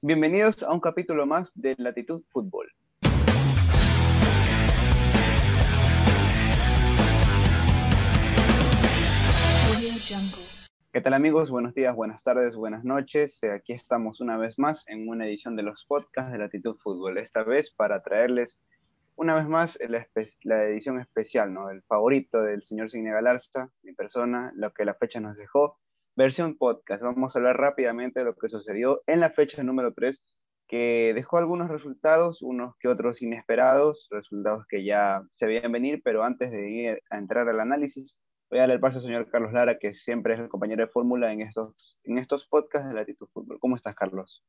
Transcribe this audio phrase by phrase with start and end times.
[0.00, 2.70] Bienvenidos a un capítulo más de Latitud Fútbol.
[10.92, 11.50] ¿Qué tal amigos?
[11.50, 13.42] Buenos días, buenas tardes, buenas noches.
[13.42, 17.18] Eh, aquí estamos una vez más en una edición de los podcasts de Latitud Fútbol.
[17.18, 18.56] Esta vez para traerles
[19.16, 19.76] una vez más
[20.44, 21.70] la, edición especial, ¿no?
[21.70, 25.76] El favorito del señor Signe Galarza, mi persona, lo que la fecha nos dejó.
[26.18, 27.00] Versión podcast.
[27.00, 30.20] Vamos a hablar rápidamente de lo que sucedió en la fecha número 3,
[30.66, 36.24] que dejó algunos resultados, unos que otros inesperados, resultados que ya se veían venir, pero
[36.24, 38.18] antes de ir a entrar al análisis,
[38.50, 40.90] Voy a darle el paso al señor Carlos Lara, que siempre es el compañero de
[40.90, 43.58] fórmula en estos, en estos podcasts de Latitud Fútbol.
[43.60, 44.42] ¿Cómo estás, Carlos?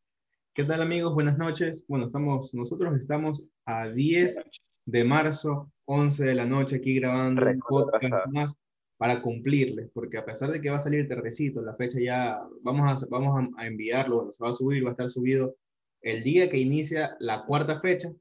[0.54, 1.14] ¿Qué tal, amigos?
[1.14, 1.86] Buenas noches.
[1.86, 4.42] Bueno, estamos, nosotros estamos a 10
[4.86, 8.58] de marzo, 11 de la noche, aquí grabando un podcast más
[9.00, 13.04] para cumplirles, porque a pesar de que va a salir tardecito, la fecha ya, vamos
[13.04, 15.56] a, vamos a enviarlo, se va a subir, va a estar subido
[16.02, 18.12] el día que inicia la cuarta fecha,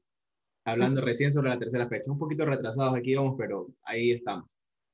[0.65, 2.11] hablando recién sobre la tercera fecha.
[2.11, 4.49] Un poquito retrasados aquí vamos, pero ahí estamos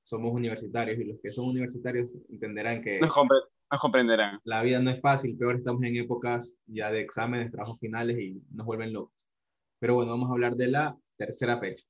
[0.05, 3.11] somos universitarios y los que son universitarios entenderán que nos,
[3.81, 4.39] comprenderán.
[4.43, 8.41] La vida no es fácil, peor estamos en épocas ya de exámenes, trabajos finales y
[8.51, 9.27] nos vuelven locos.
[9.79, 11.85] Pero bueno, vamos a hablar de la tercera fecha.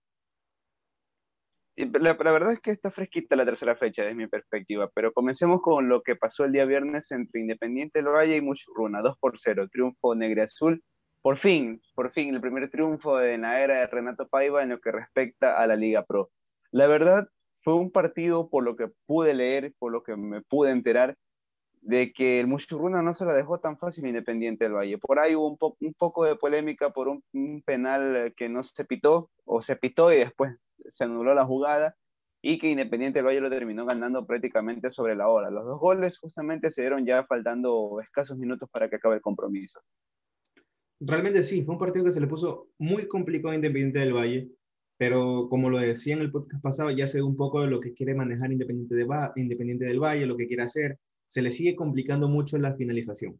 [1.77, 5.89] La, verdad es que está fresquita la tercera fecha desde mi perspectiva, pero comencemos con
[5.89, 9.67] lo que pasó el día viernes entre Independiente del Valle y Muchurruna, 2 por 0,
[9.69, 10.81] triunfo negro azul.
[11.21, 14.79] Por fin, por fin, el primer triunfo en la era de Renato Paiva en lo
[14.79, 16.29] que respecta a la Liga Pro.
[16.71, 17.27] La verdad,
[17.61, 21.17] fue un partido, por lo que pude leer, por lo que me pude enterar,
[21.81, 24.97] de que el Muchurruna no se la dejó tan fácil Independiente del Valle.
[24.97, 27.21] Por ahí hubo un, un poco de polémica por un,
[27.65, 30.55] penal que no se pitó, o se pitó y después
[30.93, 31.95] se anuló la jugada,
[32.41, 35.49] y que Independiente del Valle lo terminó ganando prácticamente sobre la hora.
[35.49, 39.79] Los dos goles justamente se dieron ya faltando escasos minutos para que acabe el compromiso.
[40.99, 44.49] Realmente sí, fue un partido que se le puso muy complicado a Independiente del Valle.
[44.97, 47.93] Pero como lo decía en el podcast pasado, ya sé un poco de lo que
[47.93, 50.99] quiere manejar Independiente, de Independiente del Valle, lo que quiere hacer.
[51.25, 53.39] Se le sigue complicando mucho la finalización.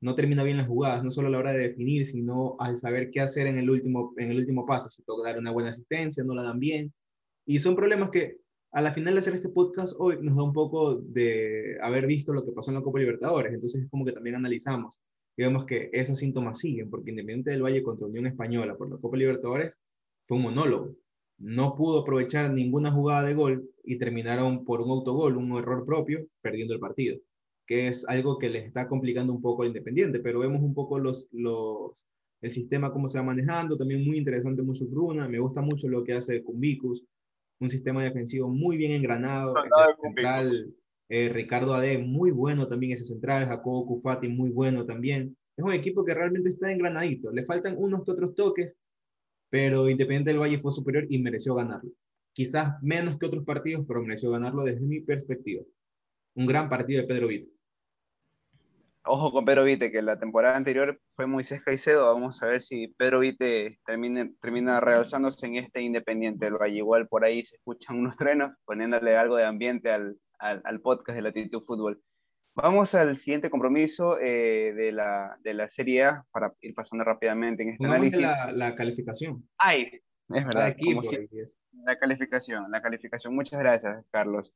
[0.00, 3.10] No termina bien las jugadas, no solo a la hora de definir, sino al saber
[3.10, 4.88] qué hacer en el último, en el último paso.
[4.88, 6.92] Si toca dar una buena asistencia, no la dan bien.
[7.46, 8.38] Y son problemas que
[8.72, 12.32] a la final de hacer este podcast hoy nos da un poco de haber visto
[12.32, 13.52] lo que pasó en la Copa Libertadores.
[13.52, 15.00] Entonces es como que también analizamos
[15.36, 18.98] y vemos que esos síntomas siguen, porque Independiente del Valle contra Unión Española por la
[18.98, 19.78] Copa Libertadores
[20.24, 20.94] fue un monólogo.
[21.38, 26.26] No pudo aprovechar ninguna jugada de gol y terminaron por un autogol, un error propio,
[26.42, 27.18] perdiendo el partido,
[27.68, 30.98] que es algo que les está complicando un poco al Independiente, pero vemos un poco
[30.98, 32.06] los, los,
[32.40, 36.02] el sistema, cómo se va manejando, también muy interesante mucho Bruna, me gusta mucho lo
[36.02, 37.04] que hace Cumbicus,
[37.60, 39.54] un sistema defensivo muy bien engranado,
[40.00, 40.74] central,
[41.10, 45.72] eh, Ricardo Ade, muy bueno también ese central, Jacobo Cufati, muy bueno también, es un
[45.72, 48.78] equipo que realmente está engranadito, le faltan unos que otros toques,
[49.50, 51.90] pero Independiente del Valle fue superior y mereció ganarlo.
[52.32, 55.62] Quizás menos que otros partidos, pero mereció ganarlo desde mi perspectiva.
[56.34, 57.57] Un gran partido de Pedro Vite.
[59.10, 62.12] Ojo con Pedro Vite, que la temporada anterior fue Moisés Caicedo.
[62.12, 66.76] Vamos a ver si Pedro Vite termina, termina realzándose en este Independiente del Valle.
[66.76, 71.16] Igual por ahí se escuchan unos trenos, poniéndole algo de ambiente al, al, al podcast
[71.16, 72.02] de Latitud Fútbol.
[72.54, 77.62] Vamos al siguiente compromiso eh, de, la, de, la, Serie A para ir pasando rápidamente
[77.62, 78.20] en este análisis.
[78.20, 79.48] La, la calificación.
[79.56, 79.90] Ay,
[80.28, 80.66] es verdad.
[80.66, 80.94] Aquí,
[81.72, 83.34] la calificación, la calificación.
[83.34, 84.52] Muchas gracias, Carlos.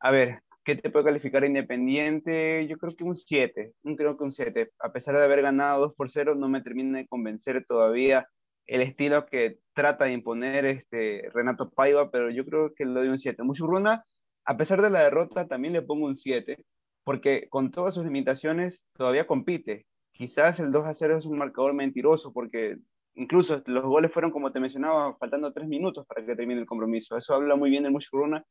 [0.00, 2.66] A ver, ¿qué te puede calificar Independiente?
[2.68, 4.70] Yo creo que un 7, creo que un 7.
[4.80, 8.28] A pesar de haber ganado 2 por 0, no me termina de convencer todavía
[8.66, 13.08] el estilo que trata de imponer este Renato Paiva, pero yo creo que le doy
[13.08, 13.42] un 7.
[13.44, 14.04] Muchurruna,
[14.44, 16.58] a pesar de la derrota, también le pongo un 7
[17.02, 19.86] porque con todas sus limitaciones todavía compite.
[20.12, 22.76] Quizás el 2 a 0 es un marcador mentiroso, porque
[23.14, 27.16] incluso los goles fueron, como te mencionaba, faltando tres minutos para que termine el compromiso.
[27.16, 28.44] Eso habla muy bien del Mushuruna,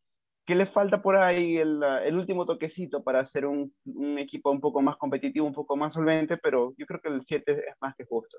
[0.48, 4.62] que le falta por ahí el, el último toquecito para hacer un, un, equipo un
[4.62, 7.94] poco más competitivo, un poco más solvente, pero yo creo que el 7 es más
[7.98, 8.38] que justo.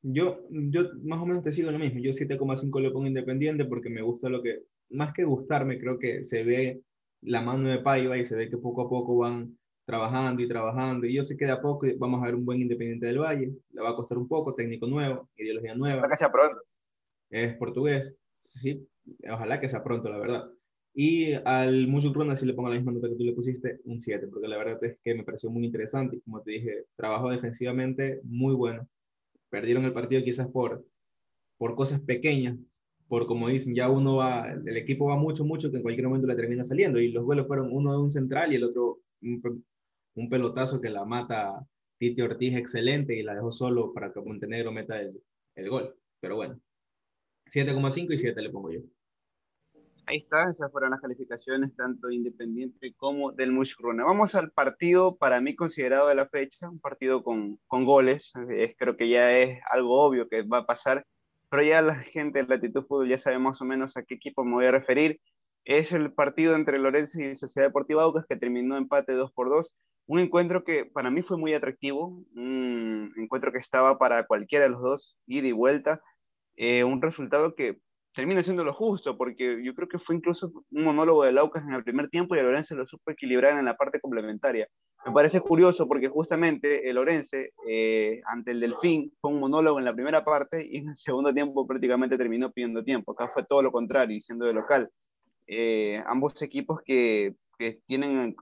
[0.00, 2.00] Yo, yo más o menos te sigo lo mismo.
[2.00, 6.24] Yo 7,5 le pongo independiente porque me gusta lo que, más que gustarme, creo que
[6.24, 6.80] se ve
[7.20, 11.06] la mano de Paiva y se ve que poco a poco van trabajando y trabajando.
[11.06, 13.52] Y yo sé que de a poco vamos a ver un buen Independiente del Valle.
[13.70, 15.98] Le va a costar un poco, técnico nuevo, ideología nueva.
[15.98, 16.62] Ojalá que sea pronto.
[17.28, 18.16] Es portugués.
[18.32, 18.88] Sí,
[19.30, 20.53] ojalá que sea pronto, la verdad.
[20.94, 24.28] Y al Muchukruna si le pongo la misma nota que tú le pusiste, un 7,
[24.28, 26.20] porque la verdad es que me pareció muy interesante.
[26.24, 28.88] Como te dije, trabajo defensivamente muy bueno.
[29.50, 30.86] Perdieron el partido quizás por,
[31.58, 32.56] por cosas pequeñas,
[33.08, 36.28] por como dicen, ya uno va, el equipo va mucho, mucho, que en cualquier momento
[36.28, 37.00] le termina saliendo.
[37.00, 41.04] Y los goles fueron uno de un central y el otro un, pelotazo que la
[41.04, 41.66] mata
[41.98, 45.20] Titi Ortiz excelente y la dejó solo para que Montenegro meta el,
[45.56, 45.94] el gol.
[46.20, 46.60] Pero bueno,
[47.46, 48.80] 7,5 y 7 le pongo yo.
[50.06, 54.04] Ahí está, esas fueron las calificaciones tanto Independiente como del Mushkruna.
[54.04, 58.32] Vamos al partido para mí considerado de la fecha, un partido con, con goles.
[58.78, 61.06] creo que ya es algo obvio que va a pasar,
[61.48, 64.44] pero ya la gente de Latitud Fútbol ya sabe más o menos a qué equipo
[64.44, 65.20] me voy a referir.
[65.64, 69.70] Es el partido entre Lorenzo y Sociedad Deportiva Aucas que terminó empate 2 por 2.
[70.06, 74.70] Un encuentro que para mí fue muy atractivo, un encuentro que estaba para cualquiera de
[74.70, 76.02] los dos, ida y vuelta.
[76.56, 77.78] Eh, un resultado que
[78.14, 81.74] termina siendo lo justo, porque yo creo que fue incluso un monólogo de Laucas en
[81.74, 84.68] el primer tiempo y el Lorense lo supo equilibrar en la parte complementaria.
[85.04, 89.84] Me parece curioso porque justamente el Lorense, eh, ante el Delfín, fue un monólogo en
[89.84, 93.12] la primera parte y en el segundo tiempo prácticamente terminó pidiendo tiempo.
[93.12, 94.88] Acá fue todo lo contrario, siendo de local.
[95.46, 98.34] Eh, ambos equipos que, que, tienen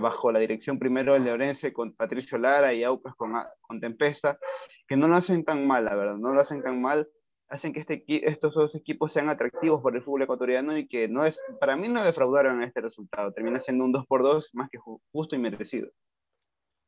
[0.00, 4.38] bajo la dirección primero del Lorense con Patricio Lara y Aucas con, con Tempesta,
[4.86, 7.08] que no lo hacen tan mal, la verdad, no lo hacen tan mal
[7.52, 11.26] hacen que este, estos dos equipos sean atractivos por el fútbol ecuatoriano y que no
[11.26, 13.30] es, para mí no defraudaron este resultado.
[13.32, 15.90] Termina siendo un 2 por 2 más que justo y merecido.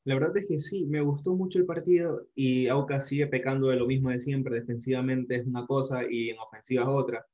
[0.05, 3.77] La verdad es que sí, me gustó mucho el partido y Aucas sigue pecando de
[3.77, 4.61] lo mismo de siempre.
[4.61, 7.27] Defensivamente es una cosa y en ofensiva es otra.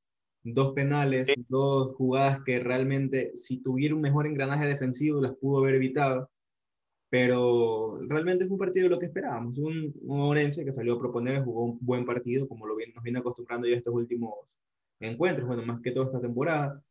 [0.42, 5.76] Dos penales, dos jugadas que realmente, si tuviera un mejor engranaje defensivo, las pudo haber
[5.76, 6.30] evitado
[7.10, 9.58] pero realmente fue un partido de lo que esperábamos.
[9.58, 13.18] Un, un Orense que salió a proponer, jugó un buen partido, como lo nos viene
[13.18, 14.32] acostumbrando ya estos últimos
[15.00, 16.82] encuentros, bueno, más que toda esta temporada.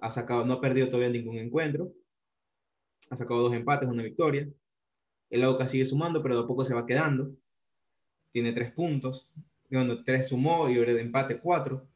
[0.00, 1.92] Ha sacado, no ha perdido todavía ningún encuentro.
[3.10, 4.48] Ha sacado dos empates, una victoria.
[5.30, 7.30] El AUCA sigue sumando, pero de poco se va quedando.
[8.32, 9.30] Tiene tres puntos.
[9.70, 11.86] Bueno, tres sumó y de empate cuatro.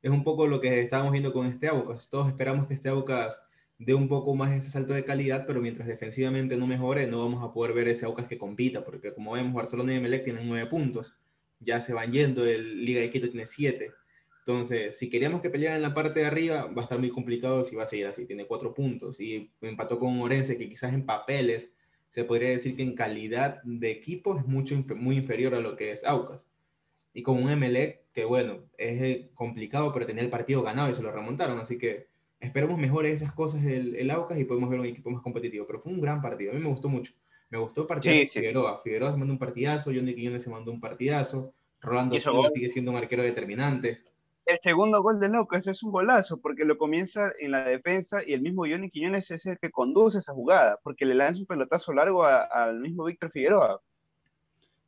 [0.00, 2.08] Es un poco lo que estábamos viendo con este Aucas.
[2.08, 3.42] Todos esperamos que este Aucas
[3.84, 7.42] de un poco más ese salto de calidad, pero mientras defensivamente no mejore, no vamos
[7.42, 10.68] a poder ver ese Aucas que compita, porque como vemos, Barcelona y Emelec tienen nueve
[10.68, 11.16] puntos,
[11.58, 13.92] ya se van yendo, el Liga de Quito tiene siete.
[14.40, 17.62] Entonces, si queríamos que peleara en la parte de arriba, va a estar muy complicado
[17.62, 18.26] si va a seguir así.
[18.26, 21.76] Tiene cuatro puntos y empató con Orense, que quizás en papeles
[22.10, 25.92] se podría decir que en calidad de equipo es mucho, muy inferior a lo que
[25.92, 26.48] es Aucas.
[27.14, 31.02] Y con un Emelec, que bueno, es complicado, pero tenía el partido ganado y se
[31.02, 31.58] lo remontaron.
[31.60, 32.08] Así que
[32.42, 35.66] esperemos mejore esas cosas el, el Aucas y podemos ver un equipo más competitivo.
[35.66, 36.52] Pero fue un gran partido.
[36.52, 37.14] A mí me gustó mucho.
[37.48, 38.80] Me gustó el partido de Figueroa.
[38.82, 42.90] Figueroa se mandó un partidazo, Johnny Quiñones se mandó un partidazo, Rolando Silva sigue siendo
[42.90, 44.00] un arquero determinante.
[44.46, 48.32] El segundo gol de Aucas es un golazo, porque lo comienza en la defensa y
[48.32, 51.92] el mismo Johnny Quiñones es el que conduce esa jugada, porque le lanza un pelotazo
[51.92, 53.82] largo al mismo Víctor Figueroa.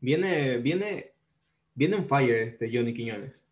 [0.01, 1.13] Viene, viene,
[1.75, 3.47] viene en fire este Johnny Quiñones.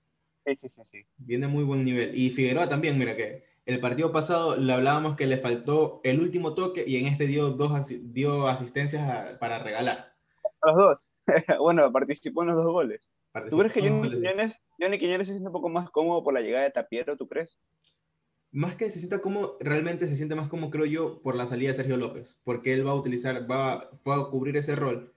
[0.47, 1.07] Sí, sí, sí, sí.
[1.19, 2.19] Viene muy buen nivel.
[2.19, 6.55] Y Figueroa también, mira que el partido pasado le hablábamos que le faltó el último
[6.55, 7.73] toque y en este dio dos
[8.13, 10.15] dio asistencias para regalar.
[10.65, 11.11] Los dos.
[11.61, 13.09] bueno, participó en los dos goles.
[13.49, 16.41] ¿Tú crees que Johnny Quiñones, Johnny Quiñones se siente un poco más cómodo por la
[16.41, 17.59] llegada de Tapiero, tú crees?
[18.51, 21.71] Más que se sienta como, realmente se siente más como creo yo por la salida
[21.71, 25.15] de Sergio López, porque él va a utilizar, va, fue a cubrir ese rol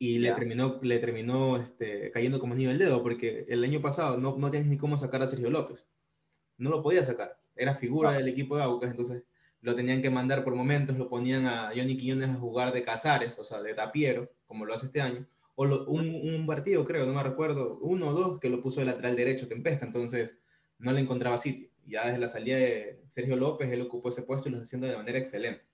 [0.00, 4.18] y le terminó, le terminó este, cayendo como nivel del dedo, porque el año pasado
[4.18, 5.88] no, no tienes ni cómo sacar a Sergio López.
[6.58, 9.24] No lo podía sacar era figura del equipo de Aucas, entonces
[9.60, 13.38] lo tenían que mandar por momentos, lo ponían a Johnny Quiñones a jugar de Casares,
[13.38, 17.22] o sea, de Tapiero, como lo hace este año, o un, partido, creo, no me
[17.22, 20.40] recuerdo, uno o dos, que lo puso de lateral derecho Tempesta, entonces
[20.78, 21.68] no le encontraba sitio.
[21.86, 24.86] Ya desde la salida de Sergio López, él ocupó ese puesto y lo está haciendo
[24.86, 25.64] de manera excelente.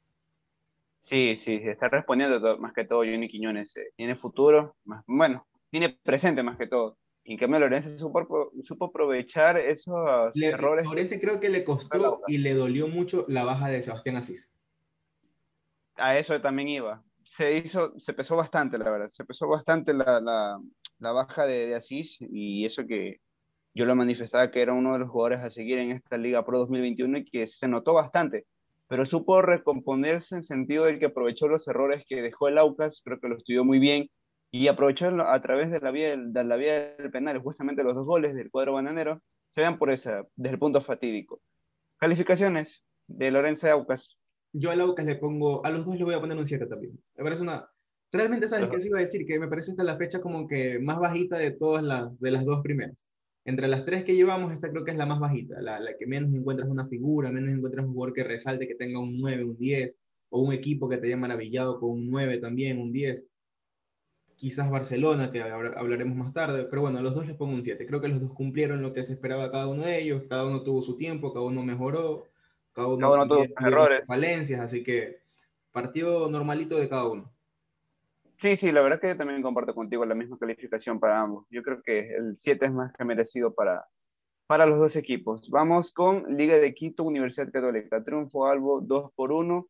[1.02, 3.76] Sí, sí, está respondiendo más que todo Johnny Quiñones.
[3.76, 6.99] Eh, tiene futuro, más, bueno, tiene presente más que todo.
[7.28, 10.87] Y en cambio Lorenzo supo, supo aprovechar esos errores.
[10.87, 14.50] Lorenzo creo que le costó y le dolió mucho la baja de Sebastián Asís.
[15.97, 17.04] A eso también iba.
[17.25, 19.11] Se hizo, se pesó bastante, la verdad.
[19.11, 20.58] Se pesó bastante la, la,
[21.00, 23.20] la baja de, de, Asís y eso que
[23.75, 26.61] yo lo manifestaba que era uno de los jugadores a seguir en esta Liga Pro
[26.61, 28.47] 2021 y que se notó bastante.
[28.87, 33.20] Pero supo recomponerse en sentido de que aprovechó los errores que dejó el Aucas, creo
[33.20, 34.08] que lo estudió muy bien
[34.50, 37.95] y aprovecharlo a través de la vía del, de la vía del penal, justamente los
[37.95, 41.40] dos goles del cuadro bananero, se dan por esa, desde el punto fatídico.
[41.99, 44.17] Calificaciones de Lorenzo de Aucas.
[44.52, 46.99] Yo al Aucas le pongo, a los dos le voy a poner un 7 también.
[47.17, 47.69] Me parece una...
[48.11, 49.26] Realmente, ¿sabes qué se iba a decir?
[49.26, 52.45] Que me parece esta la fecha como que más bajita de todas las, de las
[52.47, 53.05] dos primeras.
[53.45, 56.07] Entre las tres que llevamos, esta creo que es la más bajita, la, la que
[56.07, 59.59] menos encuentras una figura, menos encuentras un jugador que resalte, que tenga un 9, un
[59.59, 59.99] 10,
[60.31, 63.26] o un equipo que te haya maravillado con un 9 también, un 10
[64.38, 67.85] quizás Barcelona, que hablaremos más tarde, pero bueno, a los dos les pongo un 7.
[67.87, 70.62] Creo que los dos cumplieron lo que se esperaba cada uno de ellos, cada uno
[70.62, 72.25] tuvo su tiempo, cada uno mejoró,
[72.73, 74.07] cada uno, tuvo errores.
[74.07, 75.18] Falencias, así que
[75.73, 77.33] partido normalito de cada uno.
[78.37, 81.45] Sí, sí, la verdad que yo también comparto contigo la misma calificación para ambos.
[81.50, 83.88] Yo creo que el 7 es más que merecido para,
[84.47, 85.50] para los dos equipos.
[85.50, 88.04] Vamos con Liga de Quito, Universidad Católica.
[88.04, 89.66] Triunfo Albo 2 por 1.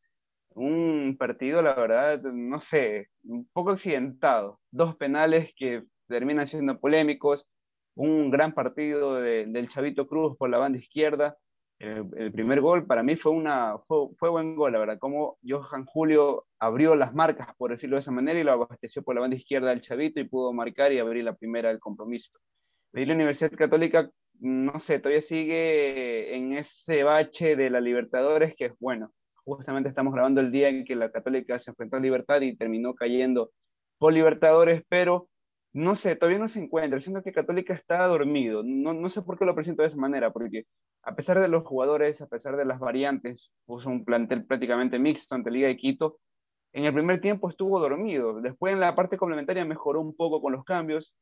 [0.55, 4.61] Un partido, la verdad, no sé, un poco accidentado.
[4.71, 7.47] Dos penales que terminan siendo polémicos.
[7.95, 11.37] Un gran partido del Chavito Cruz por la banda izquierda.
[11.79, 14.99] El, primer gol para mí fue, una, fue, buen gol, la verdad.
[14.99, 19.15] Como Johan Julio abrió las marcas, por decirlo de esa manera, y lo abasteció por
[19.15, 22.31] la banda izquierda del Chavito y pudo marcar y abrir la primera del compromiso.
[22.95, 28.67] Y la Universidad Católica no sé, todavía sigue en ese bache de la Libertadores, que
[28.67, 29.13] es bueno,
[29.57, 32.95] justamente estamos grabando el día en que la Católica se enfrentó a Libertad y terminó
[32.95, 33.51] cayendo
[33.99, 35.29] por Libertadores, pero
[35.73, 37.01] no sé, todavía no se encuentra.
[37.01, 38.63] Siento que Católica está dormido.
[38.65, 40.65] No, no sé por qué lo presento de esa manera, porque
[41.03, 45.35] a pesar de los jugadores, a pesar de las variantes, puso un plantel prácticamente mixto
[45.35, 46.19] ante Liga de Quito.
[46.73, 48.41] En el primer tiempo estuvo dormido.
[48.41, 51.15] Después en la parte complementaria mejoró un poco con los cambios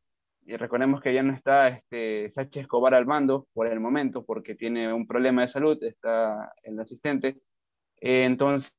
[0.46, 4.54] y recordemos que ya no está este, Sánchez Escobar al mando por el momento porque
[4.54, 7.40] tiene un problema de salud, está el asistente.
[8.00, 8.74] Eh, entonces,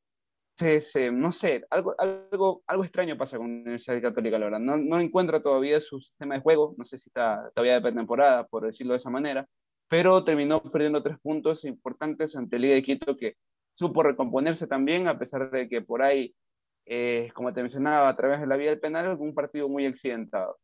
[0.95, 4.59] eh, no sé, algo, algo, algo extraño pasa con la Universidad Católica, la verdad.
[4.59, 8.65] No, encuentra todavía su sistema de juego, no sé si está todavía de pretemporada, por
[8.65, 9.47] decirlo de esa manera,
[9.87, 13.35] pero terminó perdiendo tres puntos importantes ante Liga de Quito que
[13.75, 16.33] supo recomponerse también, a pesar de que por ahí,
[16.85, 20.57] eh, como te mencionaba, a través de la vía del penal, un partido muy accidentado.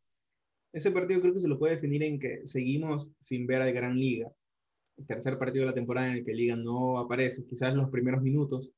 [0.72, 3.94] Ese partido creo que se lo puede definir en que seguimos sin ver al Gran
[3.94, 4.28] Liga.
[5.06, 8.72] Tercer partido de la temporada en el que Liga no aparece, quizás los primeros minutos.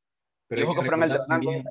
[0.48, 1.64] Pero hay que, recordar también,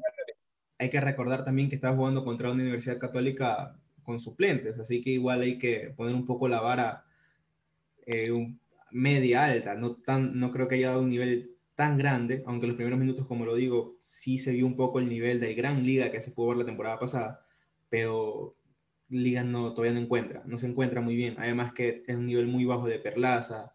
[0.77, 5.11] hay que recordar también que está jugando contra una universidad católica con suplentes, así que
[5.11, 7.05] igual hay que poner un poco la vara
[8.05, 8.31] eh,
[8.91, 9.75] media alta.
[9.75, 13.27] No, tan, no creo que haya dado un nivel tan grande, aunque los primeros minutos,
[13.27, 16.31] como lo digo, sí se vio un poco el nivel del Gran Liga que se
[16.31, 17.45] pudo ver la temporada pasada,
[17.89, 18.55] pero
[19.09, 21.35] Liga no, todavía no encuentra, no se encuentra muy bien.
[21.37, 23.74] Además que es un nivel muy bajo de Perlaza.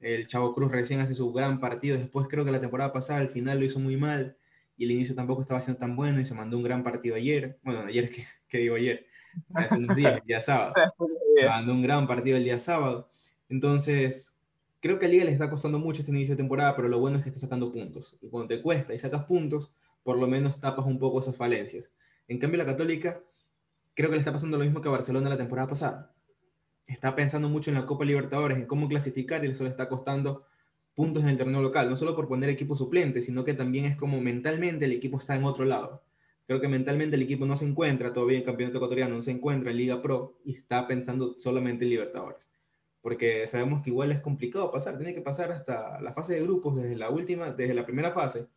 [0.00, 1.96] El Chavo Cruz recién hace su gran partido.
[1.96, 4.36] Después creo que la temporada pasada al final lo hizo muy mal
[4.76, 7.58] y el inicio tampoco estaba siendo tan bueno y se mandó un gran partido ayer.
[7.62, 8.10] Bueno, ayer,
[8.48, 9.06] ¿qué, digo ayer?
[9.54, 10.74] Hace unos días, el día sábado.
[11.36, 13.08] Se mandó un gran partido el día sábado.
[13.48, 14.36] Entonces,
[14.80, 17.18] creo que a Liga le está costando mucho este inicio de temporada, pero lo bueno
[17.18, 18.16] es que está sacando puntos.
[18.20, 21.92] Y cuando te cuesta y sacas puntos, por lo menos tapas un poco esas falencias.
[22.26, 23.20] En cambio, la Católica
[23.94, 26.14] creo que le está pasando lo mismo que a Barcelona la temporada pasada.
[26.88, 30.44] Está pensando mucho en la Copa Libertadores, en cómo clasificar y eso le está costando
[30.94, 33.96] puntos en el torneo local, no solo por poner equipo suplente, sino que también es
[33.96, 36.02] como mentalmente el equipo está en otro lado.
[36.46, 39.70] Creo que mentalmente el equipo no se encuentra todavía en Campeonato Ecuatoriano, no se encuentra
[39.70, 42.48] en Liga Pro y está pensando solamente en Libertadores.
[43.00, 46.74] Porque sabemos que igual es complicado pasar, tiene que pasar hasta la fase de grupos
[46.76, 48.48] desde la última, desde la primera fase.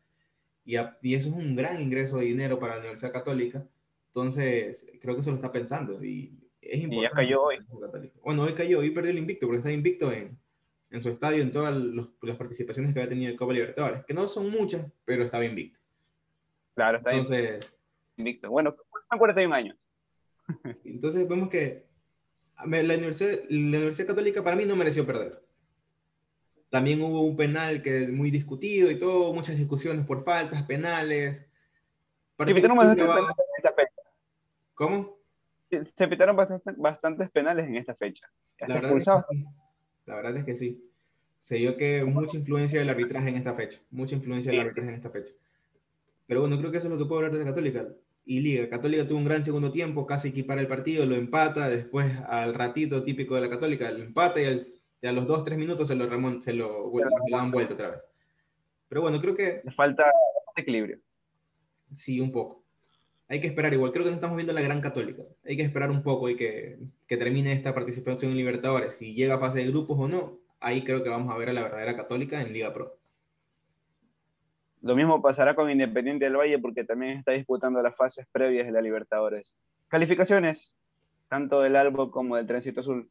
[0.66, 3.68] Y, y eso es un gran ingreso de dinero para la Universidad Católica
[4.12, 6.96] entonces, creo que eso lo está pensando y es importante.
[6.96, 7.58] Y ya cayó hoy.
[8.24, 10.38] Bueno, hoy cayó, hoy perdió el invicto, porque está invicto en,
[10.92, 14.28] en su estadio, en todas las participaciones que había tenido en Copa Libertadores, que no
[14.28, 15.80] son muchas, pero estaba invicto.
[16.76, 17.78] Claro, está entonces,
[18.18, 18.50] invicto.
[18.50, 19.78] Bueno, están 41 años.
[20.86, 21.86] entonces vemos que
[22.66, 25.42] la universidad, la Universidad Católica para mí no mereció perder.
[26.70, 31.52] También hubo un penal que es muy discutido y todo, muchas discusiones por faltas, penales.
[34.74, 35.21] ¿Cómo?
[35.96, 38.28] Se pitaron bastantes penales en esta fecha.
[38.60, 39.46] La verdad, es que sí.
[40.06, 40.92] La verdad es que sí.
[41.40, 43.80] Se dio que mucha influencia del arbitraje en esta fecha.
[43.90, 45.34] Mucha influencia del arbitraje en esta fecha.
[46.28, 47.88] Pero bueno, creo que eso es lo que puedo hablar de Católica
[48.26, 48.70] y Liga.
[48.70, 53.04] Católica tuvo un gran segundo tiempo, casi equipara el partido, lo empata, después al ratito
[53.04, 56.06] típico de la Católica, lo empata y, a los dos, tres minutos se lo,
[56.42, 56.92] se lo,
[57.32, 58.00] dan vuelta otra vez.
[58.88, 59.62] Pero bueno, creo que...
[59.64, 60.06] Le falta
[60.56, 61.00] equilibrio.
[61.94, 62.61] Sí, un poco
[63.32, 63.94] hay que esperar igual.
[63.94, 65.24] Creo que no estamos viendo la gran católica.
[65.46, 68.98] Hay que esperar un poco y que, que termine esta participación en Libertadores.
[68.98, 71.54] Si llega a fase de grupos o no, ahí creo que vamos a ver a
[71.54, 72.98] la verdadera católica en Liga Pro.
[74.82, 78.74] Lo mismo pasará con Independiente del Valle porque también está disputando las fases previas de
[78.74, 79.54] la Libertadores.
[79.88, 80.74] Calificaciones,
[81.30, 83.10] tanto del Albo como del Trencito Azul.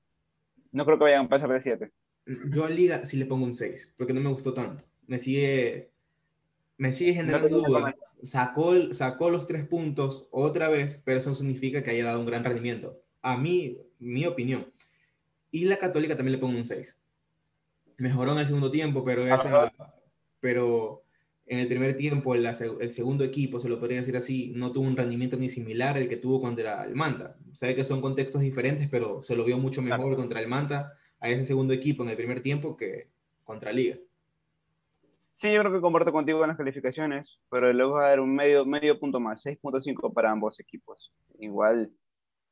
[0.71, 1.91] No creo que vayan a pasar de 7.
[2.51, 4.85] Yo a Liga sí le pongo un 6, porque no me gustó tanto.
[5.07, 5.90] Me sigue
[6.81, 7.95] me sigue generando dudas.
[8.23, 12.43] Sacó, sacó los tres puntos otra vez, pero eso significa que haya dado un gran
[12.43, 13.03] rendimiento.
[13.21, 14.73] A mí, mi opinión.
[15.51, 16.99] Y la Católica también le pongo un 6.
[17.99, 19.71] Mejoró en el segundo tiempo, pero, esa,
[20.41, 21.03] pero
[21.45, 24.87] en el primer tiempo el, el, segundo equipo, se lo podría decir así, no tuvo
[24.87, 27.37] un rendimiento ni similar al que tuvo contra el Manta.
[27.53, 31.29] Sabe que son contextos diferentes, pero se lo vio mucho mejor contra el Manta a
[31.29, 33.11] ese segundo equipo en el primer tiempo que
[33.45, 33.99] contra Liga.
[35.41, 38.35] Sí, yo creo que comparto contigo en las calificaciones, pero luego voy a dar un
[38.35, 41.15] medio, medio punto más, 6.5 para ambos equipos.
[41.39, 41.91] igual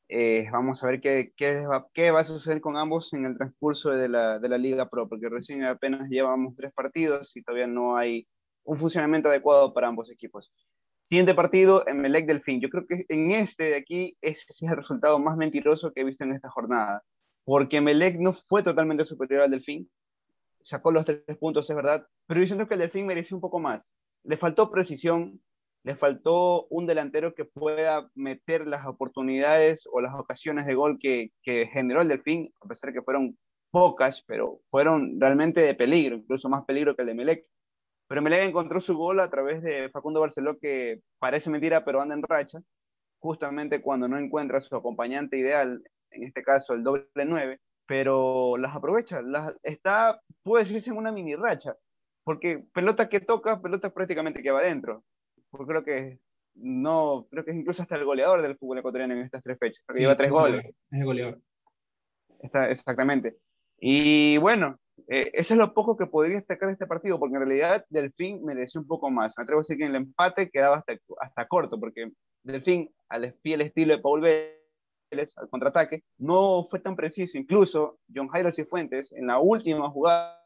[0.09, 3.37] eh, vamos a ver qué, qué, va, qué, va, a suceder con ambos en el
[3.37, 7.66] transcurso de la, de la Liga Pro, porque recién apenas llevamos tres partidos y todavía
[7.66, 8.26] no hay
[8.64, 10.50] un funcionamiento adecuado para ambos equipos.
[11.02, 12.62] Siguiente partido, Emelec Delfín.
[12.62, 16.04] Yo creo que en este de aquí ese es el resultado más mentiroso que he
[16.04, 17.02] visto en esta jornada,
[17.45, 19.90] porque Emelec no fue totalmente superior al Delfín,
[20.68, 23.90] sacó los tres puntos, es verdad, pero yo que el Delfín mereció un poco más.
[24.22, 25.40] Le faltó precisión,
[25.82, 31.30] le faltó un delantero que pueda meter las oportunidades o las ocasiones de gol que,
[31.72, 33.38] generó el Delfín, a pesar que fueron
[33.70, 37.46] pocas, pero fueron realmente de peligro, incluso más peligro que el de Melec.
[38.06, 42.14] Pero Melec encontró su gol a través de Facundo Barceló, que parece mentira, pero anda
[42.14, 42.60] en racha,
[43.20, 47.58] justamente cuando no encuentra su acompañante ideal, en este caso el doble 9,
[47.88, 49.21] pero las aprovecha.
[49.23, 51.75] Las, está, puede decirse, en una mini racha,
[52.23, 55.02] porque pelota que toca, pelota prácticamente que va adentro
[55.50, 56.18] porque creo que
[56.54, 59.83] no, creo que es incluso hasta el goleador del fútbol ecuatoriano en estas tres fechas,
[59.87, 60.66] porque lleva tres goles.
[60.66, 61.40] Es el goleador.
[62.40, 63.37] Está, exactamente.
[63.80, 64.78] Y bueno,
[65.09, 68.80] eh, eso es lo poco que podría destacar este partido, porque en realidad Delfín mereció
[68.80, 69.35] un poco más.
[69.37, 72.11] Me atrevo a decir que en el empate quedaba hasta, hasta corto, porque
[72.42, 74.57] Delfín, al fiel estilo de Paul Vélez,
[75.10, 77.38] al contraataque, no fue tan preciso.
[77.38, 80.38] Incluso John Jairo Cifuentes, en la última jugada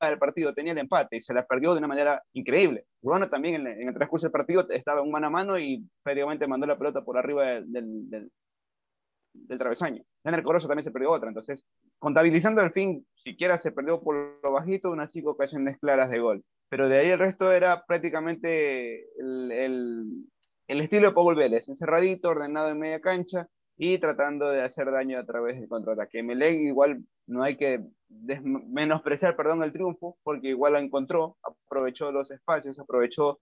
[0.00, 2.84] del partido tenía el empate y se la perdió de una manera increíble.
[3.02, 6.66] Urbano también en, el transcurso del partido estaba un mano a mano y prácticamente mandó
[6.66, 8.30] la pelota por arriba del, del,
[9.32, 10.02] del, travesaño.
[10.24, 11.28] En el Corozo también se perdió otra.
[11.28, 11.64] Entonces,
[11.98, 16.44] contabilizando el fin, siquiera se perdió por lo bajito unas cinco ocasiones claras de gol.
[16.68, 20.26] Pero de ahí el resto era prácticamente el,
[20.66, 25.18] el estilo de Pablo Vélez, encerradito, ordenado en media cancha y tratando de hacer daño
[25.18, 26.22] a través del contraataque.
[26.22, 27.80] Melec igual no hay que
[28.68, 33.40] menospreciar, perdón, el triunfo, porque igual lo encontró, aprovechó los espacios, aprovechó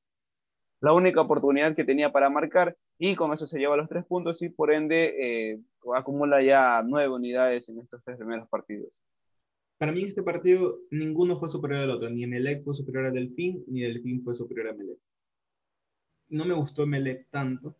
[0.80, 4.42] la única oportunidad que tenía para marcar y con eso se lleva los tres puntos
[4.42, 5.14] y por ende
[5.52, 5.60] eh,
[5.94, 8.90] acumula ya nueve unidades en estos tres primeros partidos.
[9.78, 13.64] Para mí este partido ninguno fue superior al otro, ni Melec fue superior al Delfín,
[13.68, 14.98] ni Delfín fue superior a Melec.
[16.32, 17.76] No me gustó Melec tanto,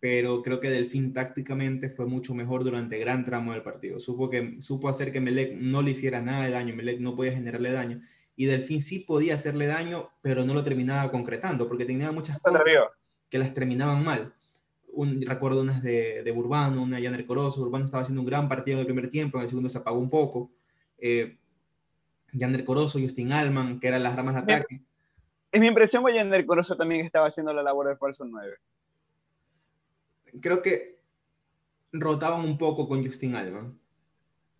[0.00, 4.00] pero creo que Delfín tácticamente fue mucho mejor durante gran tramo del partido.
[4.00, 7.32] Supo, que, supo hacer que Melec no le hiciera nada de daño, Melec no podía
[7.32, 8.00] generarle daño,
[8.34, 12.62] y Delfín sí podía hacerle daño, pero no lo terminaba concretando, porque tenía muchas cosas
[13.28, 14.34] que las terminaban mal.
[14.88, 18.48] Un, recuerdo unas de, de Urbano, una de Janer Corozo, Urbano estaba haciendo un gran
[18.48, 20.50] partido en el primer tiempo, en el segundo se apagó un poco.
[20.98, 21.36] Eh,
[22.36, 24.82] Janer Corozo, Justin Alman, que eran las ramas de ataque.
[25.52, 28.56] Es mi impresión que Janer Corozo también estaba haciendo la labor de falso 9
[30.40, 30.98] creo que
[31.92, 33.78] rotaban un poco con Justin Alman.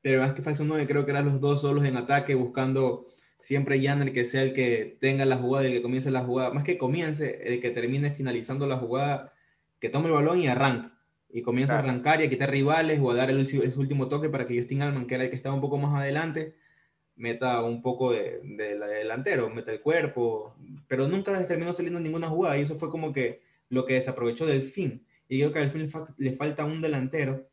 [0.03, 3.07] Pero más que falso 9, creo que eran los dos solos en ataque, buscando
[3.39, 6.51] siempre Janner que sea el que tenga la jugada, el que comience la jugada.
[6.51, 9.33] Más que comience, el que termine finalizando la jugada,
[9.79, 10.91] que tome el balón y arranque.
[11.35, 13.39] Y comience a arrancar y a quitar rivales o a dar el,
[13.77, 16.57] último toque para que Justin Alman, que era el que estaba un poco más adelante,
[17.17, 20.55] meta un poco de, delantero, meta el cuerpo.
[20.89, 24.47] Pero nunca les terminó saliendo ninguna jugada y eso fue como que lo que desaprovechó
[24.47, 27.49] del fin y creo que al fin le falta un delantero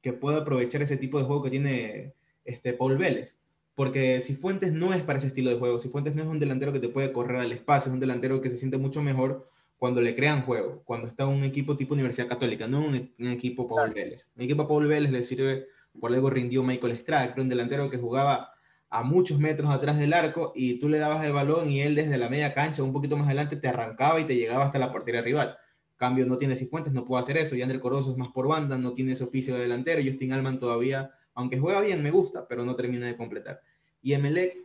[0.00, 3.38] que pueda aprovechar ese tipo de juego que tiene este Paul Vélez.
[3.76, 6.40] Porque si Fuentes no es para ese estilo de juego, si Fuentes no es un
[6.40, 9.48] delantero que te puede correr al espacio, es un delantero que se siente mucho mejor
[9.78, 13.92] cuando le crean juego, cuando está un equipo tipo Universidad Católica, no un, equipo Paul
[13.92, 14.32] Vélez.
[14.34, 15.68] Un equipo Paul Vélez le sirve,
[16.00, 18.52] por algo rindió Michael era un delantero que jugaba
[18.96, 22.16] a muchos metros atrás del arco y tú le dabas el balón y él desde
[22.16, 25.20] la media cancha, un poquito más adelante, te arrancaba y te llegaba hasta la portería
[25.20, 25.54] rival.
[25.96, 27.56] Cambio no tiene Cifuentes, no puede hacer eso.
[27.56, 30.00] Yandel Corozo es más por banda, no tiene ese oficio de delantero.
[30.02, 33.60] Justin Alman todavía, aunque juega bien, me gusta, pero no termina de completar.
[34.00, 34.56] Y Emelec,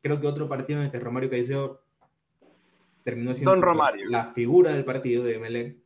[0.00, 1.82] creo que otro partido en el que Romario Caicedo
[3.02, 3.56] terminó siendo
[4.08, 5.78] la figura del partido de Emelec.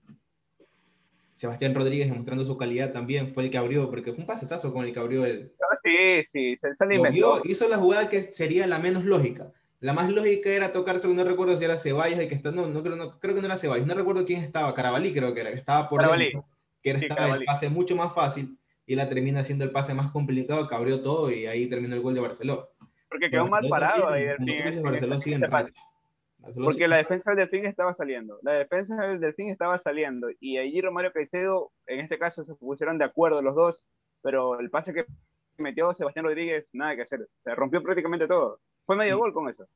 [1.35, 4.85] Sebastián Rodríguez demostrando su calidad también fue el que abrió, porque fue un pasesazo con
[4.85, 5.53] el que abrió el.
[5.61, 6.87] Ah, sí, sí, se,
[7.45, 9.53] Hizo la jugada que sería la menos lógica
[9.85, 12.83] la más lógica era tocarse, no recuerdo si era Ceballos el que está, no, no,
[12.83, 15.51] creo, no, creo que no era Ceballos, no recuerdo quién estaba, Carabalí creo que era,
[15.51, 16.33] que estaba por Carabalí.
[16.83, 20.11] que era, estaba el pase mucho más fácil y la termina siendo el pase más
[20.11, 22.63] complicado, que abrió todo y ahí terminó el gol de Barcelona.
[23.11, 24.39] Porque quedó mal parado ahí el
[26.53, 28.39] Porque la defensa del Delfín estaba saliendo.
[28.43, 30.29] La defensa del Delfín estaba saliendo.
[30.41, 33.85] Y allí Romario Caicedo, en este caso, se pusieron de acuerdo los dos.
[34.23, 35.07] Pero el pase que
[35.59, 37.29] metió Sebastián Rodríguez, nada que hacer.
[37.43, 38.61] Se rompió prácticamente todo.
[38.87, 39.67] Fue medio gol con eso.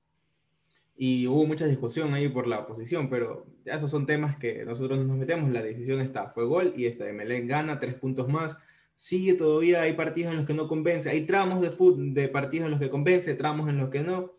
[1.00, 4.98] Y hubo mucha discusión ahí por la posición, pero ya esos son temas que nosotros
[5.06, 5.52] nos metemos.
[5.52, 8.58] La decisión está, fue gol y esta Melén gana tres puntos más.
[8.96, 12.64] Sigue todavía, hay partidos en los que no convence, hay tramos de, fútbol, de partidos
[12.64, 14.37] en los que convence, tramos en los que no,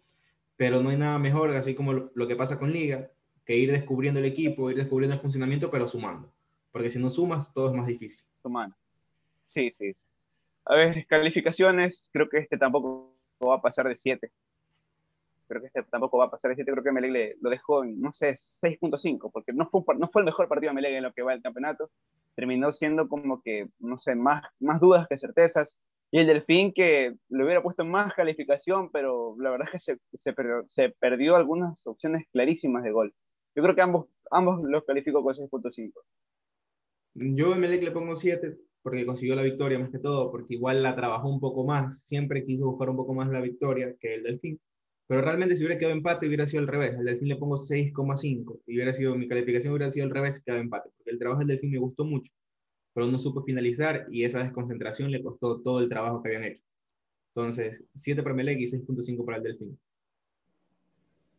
[0.59, 3.09] pero no hay nada mejor, así como lo, que pasa con Liga,
[3.45, 6.29] que ir descubriendo el equipo, ir descubriendo el funcionamiento, pero sumando.
[6.73, 8.21] porque si no sumas, todo es más difícil.
[8.41, 8.75] Sumando.
[9.47, 10.05] Sí, sí, sí.
[10.65, 14.29] A ver, calificaciones, creo que este tampoco va a pasar de 7.
[15.47, 16.69] Creo que este tampoco va a pasar de 7.
[16.69, 20.25] Creo que Melec lo dejó en, no sé, 6.5, porque no fue, no fue el
[20.25, 21.89] mejor partido de Melec en lo que va el campeonato.
[22.35, 25.79] Terminó siendo como que, no sé, más, más dudas que certezas.
[26.11, 29.97] Y el Delfín que le hubiera puesto más calificación, pero la verdad es que se,
[30.13, 30.33] se,
[30.67, 33.13] se perdió algunas opciones clarísimas de gol.
[33.55, 35.91] Yo creo que ambos, ambos los califico con 6.5.
[37.13, 40.81] Yo a Melec le pongo 7 porque consiguió la victoria más que todo, porque igual
[40.81, 44.23] la trabajó un poco más, siempre quiso buscar un poco más la victoria que el
[44.23, 44.59] Delfín.
[45.07, 46.97] Pero realmente si hubiera quedado empate hubiera sido al revés.
[46.97, 50.61] Al Delfín le pongo 6,5 y hubiera sido, mi calificación hubiera sido al revés, quedado
[50.61, 52.31] empate, porque el trabajo del Delfín me gustó mucho
[52.93, 56.63] pero no supo finalizar y esa desconcentración le costó todo el trabajo que habían hecho.
[57.35, 59.79] Entonces, 7 para Melec y 6.5 para el Delfín.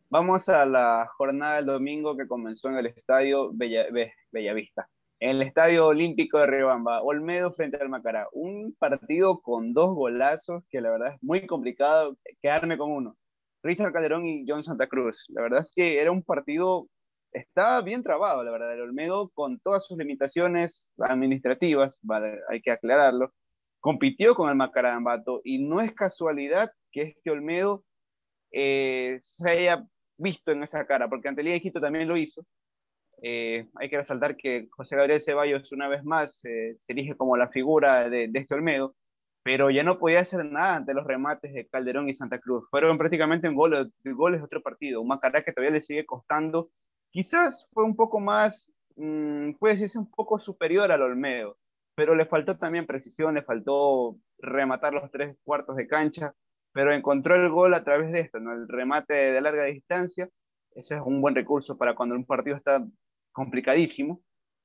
[0.09, 3.85] Vamos a la jornada del domingo que comenzó en el estadio Bella,
[4.31, 4.89] Bellavista.
[5.21, 8.27] En el estadio olímpico de Riobamba, Olmedo frente al Macará.
[8.33, 13.15] Un partido con dos golazos que la verdad es muy complicado quedarme con uno.
[13.63, 15.23] Richard Calderón y John Santa Cruz.
[15.29, 16.87] La verdad es que era un partido
[17.31, 18.73] está bien trabado, la verdad.
[18.73, 21.99] El Olmedo, con todas sus limitaciones administrativas,
[22.49, 23.33] hay que aclararlo,
[23.79, 27.83] compitió con el Macarambato y no es casualidad que este Olmedo
[28.51, 29.85] eh, se haya
[30.17, 32.45] visto en esa cara, porque ante el también lo hizo.
[33.23, 37.37] Eh, hay que resaltar que José Gabriel Ceballos una vez más eh, se elige como
[37.37, 38.95] la figura de, este Olmedo,
[39.43, 42.67] pero ya no podía hacer nada ante los remates de Calderón y Santa Cruz.
[42.69, 46.69] Fueron prácticamente un gol, goles de otro partido, un Macará que todavía le sigue costando
[47.11, 51.57] Quizás fue un poco más, mmm, puede decirse un poco superior al Olmedo,
[51.95, 56.33] pero le faltó también precisión, le faltó rematar los tres cuartos de cancha,
[56.73, 58.53] pero encontró el gol a través de esto, ¿no?
[58.53, 60.29] el remate de larga distancia.
[60.73, 62.81] Ese es un buen recurso para cuando un partido está
[63.33, 64.21] complicadísimo.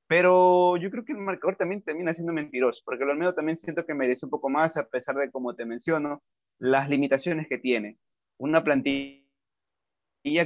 [0.07, 3.85] Pero yo creo que el marcador también termina siendo mentiroso, porque el Olmedo también siento
[3.85, 6.23] que merece un poco más, a pesar de, como te menciono,
[6.59, 7.97] las limitaciones que tiene.
[8.37, 9.19] Una plantilla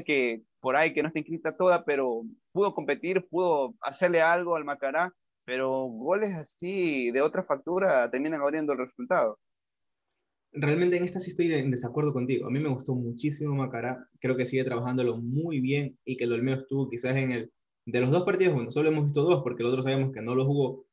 [0.04, 2.22] que por ahí que no está inscrita toda, pero
[2.54, 8.72] pudo competir, pudo hacerle algo al Macará, pero goles así de otra factura terminan abriendo
[8.72, 9.38] el resultado.
[10.54, 12.48] Realmente en esta sí estoy en desacuerdo contigo.
[12.48, 16.34] A mí me gustó muchísimo Macará, creo que sigue trabajándolo muy bien y que el
[16.34, 17.52] Olmedo estuvo quizás en el...
[17.84, 20.36] De los dos partidos, bueno, solo hemos visto dos porque el otro sabemos que no
[20.36, 20.86] lo jugó.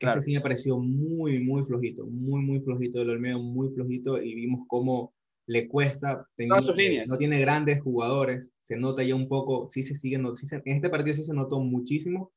[0.00, 4.34] Este sí me pareció muy, muy flojito, muy, muy flojito el Olmedo, muy flojito y
[4.34, 5.12] vimos cómo
[5.46, 10.34] le cuesta, no tiene grandes jugadores, se nota ya un poco, sí se sigue, no,
[10.34, 12.32] sí en este partido sí se notó muchísimo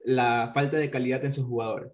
[0.00, 1.92] la falta de calidad en sus jugadores,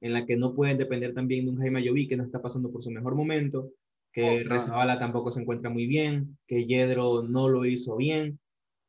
[0.00, 2.70] en la que no pueden depender también de un Jaime Ayoví que no está pasando
[2.70, 3.70] por su mejor momento,
[4.12, 8.38] que oh, tampoco se encuentra muy bien, que Yedro no lo hizo bien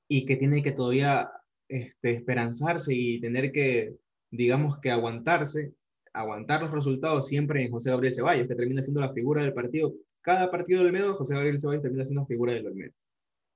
[0.08, 1.32] y que tiene que todavía
[1.68, 3.96] este, esperanzarse y tener que,
[4.30, 5.74] digamos que aguantarse,
[6.14, 9.94] aguantar los resultados siempre en José Gabriel Ceballos, que termina siendo la figura del partido.
[10.22, 12.94] Cada partido del Olmedo, José Gabriel Ceballos termina siendo figura del Olmedo.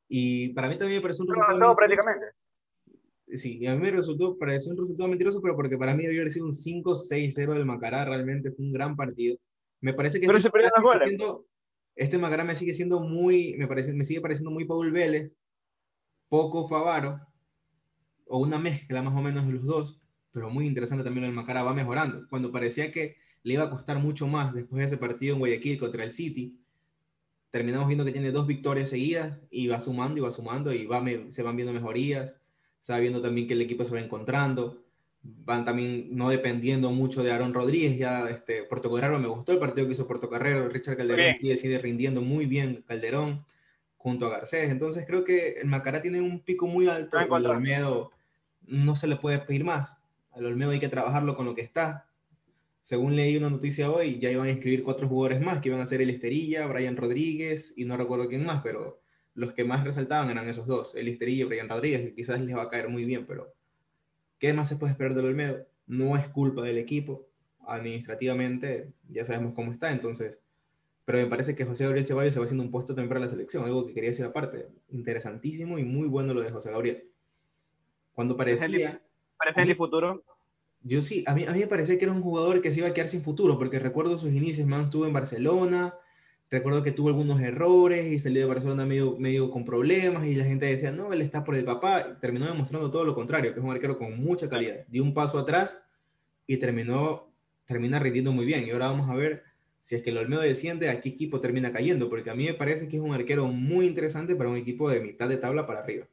[0.07, 1.59] Y para mí también me pareció un resultado.
[1.59, 2.25] No, prácticamente.
[3.27, 6.31] Sí, a mí me resultó, pareció un resultado mentiroso, pero porque para mí debió haber
[6.31, 9.37] sido un 5-6-0 del Macará, realmente fue un gran partido.
[9.81, 11.45] Me parece que pero este, se Macará siendo,
[11.95, 15.37] este Macará me sigue siendo muy, me, parece, me sigue pareciendo muy Paul Vélez,
[16.29, 17.19] poco Favaro,
[18.27, 20.01] o una mezcla más o menos de los dos,
[20.31, 22.27] pero muy interesante también el Macará, va mejorando.
[22.29, 25.77] Cuando parecía que le iba a costar mucho más después de ese partido en Guayaquil
[25.77, 26.57] contra el City,
[27.51, 31.05] terminamos viendo que tiene dos victorias seguidas y va sumando y va sumando y va,
[31.29, 32.41] se van viendo mejorías,
[32.79, 34.83] se va viendo también que el equipo se va encontrando,
[35.21, 39.59] van también no dependiendo mucho de Aaron Rodríguez, ya este, Puerto Carrero, me gustó el
[39.59, 43.45] partido que hizo Puerto Carrero, Richard Calderón y sigue rindiendo muy bien Calderón
[43.95, 48.09] junto a Garcés, entonces creo que el Macará tiene un pico muy alto, el Olmedo
[48.65, 49.99] no se le puede pedir más,
[50.31, 52.07] al Olmedo hay que trabajarlo con lo que está,
[52.85, 55.87] según leí una noticia hoy, ya iban a inscribir cuatro jugadores más, que iban a
[55.87, 59.01] ser el Esterilla, Brian Rodríguez y no recuerdo quién más, pero
[59.33, 62.55] los que más resaltaban eran esos dos, el Esterilla y Brian Rodríguez, que quizás les
[62.55, 63.51] va a caer muy bien, pero
[64.37, 65.65] ¿qué más se puede esperar del Olmedo?
[65.87, 67.25] No es culpa del equipo,
[67.65, 70.43] administrativamente ya sabemos cómo está, entonces,
[71.05, 73.29] pero me parece que José Gabriel Ceballos se va haciendo un puesto también para la
[73.29, 77.09] selección, algo que quería decir aparte, interesantísimo y muy bueno lo de José Gabriel.
[78.13, 79.01] Cuando parecía...
[79.39, 80.23] ¿Parece el futuro?
[80.87, 82.87] Yo sí, a mí, a mí me parecía que era un jugador que se iba
[82.87, 85.95] a quedar sin futuro, porque recuerdo sus inicios, man, estuvo en Barcelona,
[86.51, 90.45] recuerdo que tuvo algunos errores y salió de Barcelona medio, medio con problemas y la
[90.45, 93.59] gente decía, no, él está por el papá, y terminó demostrando todo lo contrario, que
[93.59, 94.85] es un arquero con mucha calidad.
[94.87, 95.83] Dio un paso atrás
[96.45, 97.33] y terminó,
[97.65, 98.67] termina rindiendo muy bien.
[98.67, 99.41] Y ahora vamos a ver
[99.81, 102.53] si es que el Olmedo desciende, a qué equipo termina cayendo, porque a mí me
[102.53, 105.79] parece que es un arquero muy interesante para un equipo de mitad de tabla para
[105.79, 106.05] arriba.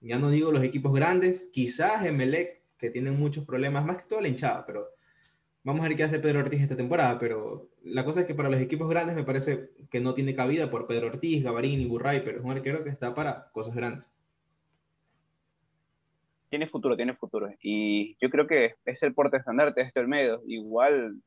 [0.00, 4.20] Ya no digo los equipos grandes, quizás Emelec que tienen muchos problemas, más que todo
[4.20, 4.88] la hinchada, pero
[5.62, 8.50] vamos a ver qué hace Pedro Ortiz esta temporada, pero la cosa es que para
[8.50, 12.38] los equipos grandes me parece que no tiene cabida por Pedro Ortiz, Gavarini, Burray, pero
[12.38, 14.12] es un arquero que está para cosas grandes.
[16.50, 17.48] Tiene futuro, tiene futuro.
[17.62, 20.42] Y yo creo que es el porte estandarte de este Olmedo.
[20.46, 21.22] Igual,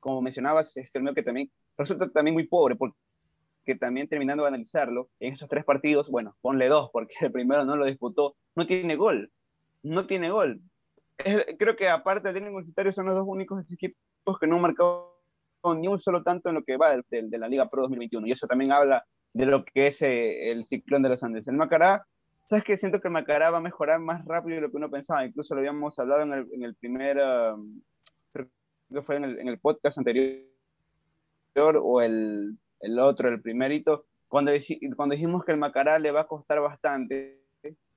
[0.00, 5.10] como mencionabas, este Olmedo que también resulta también muy pobre, porque también terminando de analizarlo,
[5.20, 8.96] en estos tres partidos, bueno, ponle dos, porque el primero no lo disputó, no tiene
[8.96, 9.30] gol.
[9.86, 10.60] No tiene gol
[11.58, 15.14] creo que aparte del Universitario son los dos únicos equipos que no han marcado
[15.76, 18.26] ni un solo tanto en lo que va de, de, la Liga Pro 2021.
[18.26, 21.48] Y eso también habla de lo que es eh, el ciclón de los Andes.
[21.48, 22.06] El Macará,
[22.48, 22.76] ¿sabes qué?
[22.76, 25.26] Siento que el Macará va a mejorar más rápido de lo que uno pensaba.
[25.26, 27.80] Incluso lo habíamos hablado en el, en el primer, um,
[28.32, 28.48] creo
[28.92, 30.44] que fue en el, en el, podcast anterior
[31.56, 34.52] o el, el otro, el primerito, cuando,
[34.94, 37.45] cuando dijimos que el Macará le va a costar bastante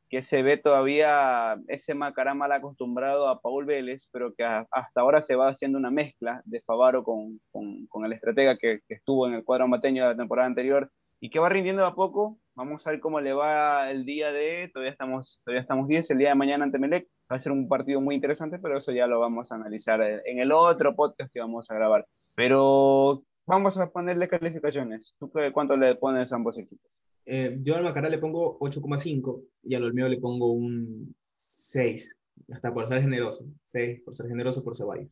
[0.09, 5.21] que se ve todavía ese Macará mal acostumbrado a Paul Vélez, pero que hasta ahora
[5.21, 9.43] se va haciendo una mezcla de Favaro con, con, el estratega que, estuvo en el
[9.43, 12.39] cuadro mateño de la temporada anterior y que va rindiendo a poco.
[12.55, 16.17] Vamos a ver cómo le va el día de, todavía estamos, todavía estamos 10, el
[16.17, 17.07] día de mañana ante Melec.
[17.31, 20.39] Va a ser un partido muy interesante, pero eso ya lo vamos a analizar en
[20.39, 22.07] el otro podcast que vamos a grabar.
[22.33, 25.15] Pero vamos a ponerle calificaciones.
[25.19, 26.89] ¿Tú cuánto le pones a ambos equipos?
[27.31, 32.17] Eh, yo al Macará le pongo 8,5 y al Olmedo le pongo un 6,
[32.51, 35.11] hasta por ser generoso, 6, por ser generoso por Ceballos.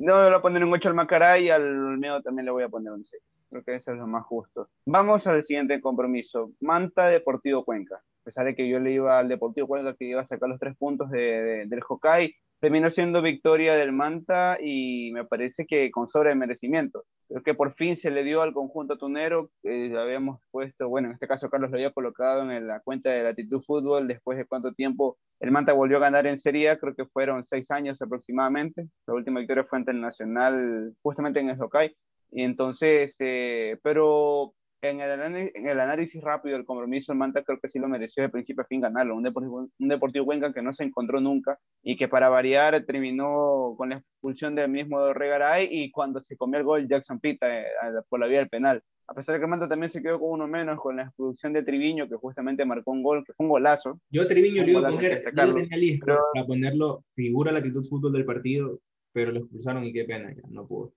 [0.00, 2.62] No, le voy a poner un 8 al Macará y al Olmedo también le voy
[2.62, 3.20] a poner un 6.
[3.50, 4.68] Creo que eso es lo más justo.
[4.84, 6.52] Vamos al siguiente compromiso.
[6.60, 7.96] Manta Deportivo Cuenca.
[7.96, 10.60] A pesar de que yo le iba al Deportivo Cuenca que iba a sacar los
[10.60, 16.08] tres puntos de, del Hokkaido, terminó siendo victoria del Manta y me parece que con
[16.08, 17.04] sobre merecimiento.
[17.28, 21.14] Creo que por fin se le dio al conjunto tunero, eh, habíamos puesto, bueno, en
[21.14, 24.72] este caso Carlos lo había colocado en la cuenta de Latitud Fútbol, después de cuánto
[24.72, 29.14] tiempo el Manta volvió a ganar en Serie creo que fueron seis años aproximadamente, la
[29.14, 31.94] última victoria fue ante el Nacional, justamente en el Hokkaido,
[32.30, 37.58] y entonces, eh, pero en el, en el, análisis rápido del compromiso, el Manta creo
[37.60, 39.16] que sí lo mereció de principio a fin ganarlo.
[39.16, 43.90] Un Deportivo, un Deportivo que no se encontró nunca y que para variar terminó con
[43.90, 47.66] la expulsión del mismo Regaray y cuando se comió el gol Jackson Pita eh,
[48.08, 48.82] por la vía del penal.
[49.08, 51.52] A pesar de que el Manta también se quedó con uno menos con la expulsión
[51.54, 53.98] de Triviño, que justamente marcó un gol, que fue un golazo.
[54.10, 57.84] Yo Triviño le iba a poner, yo lo tenía listo para ponerlo, figura la actitud
[57.84, 58.78] fútbol del partido,
[59.12, 60.92] pero lo expulsaron y qué pena, ya no pudo.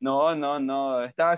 [0.00, 1.36] No, no, no, estaba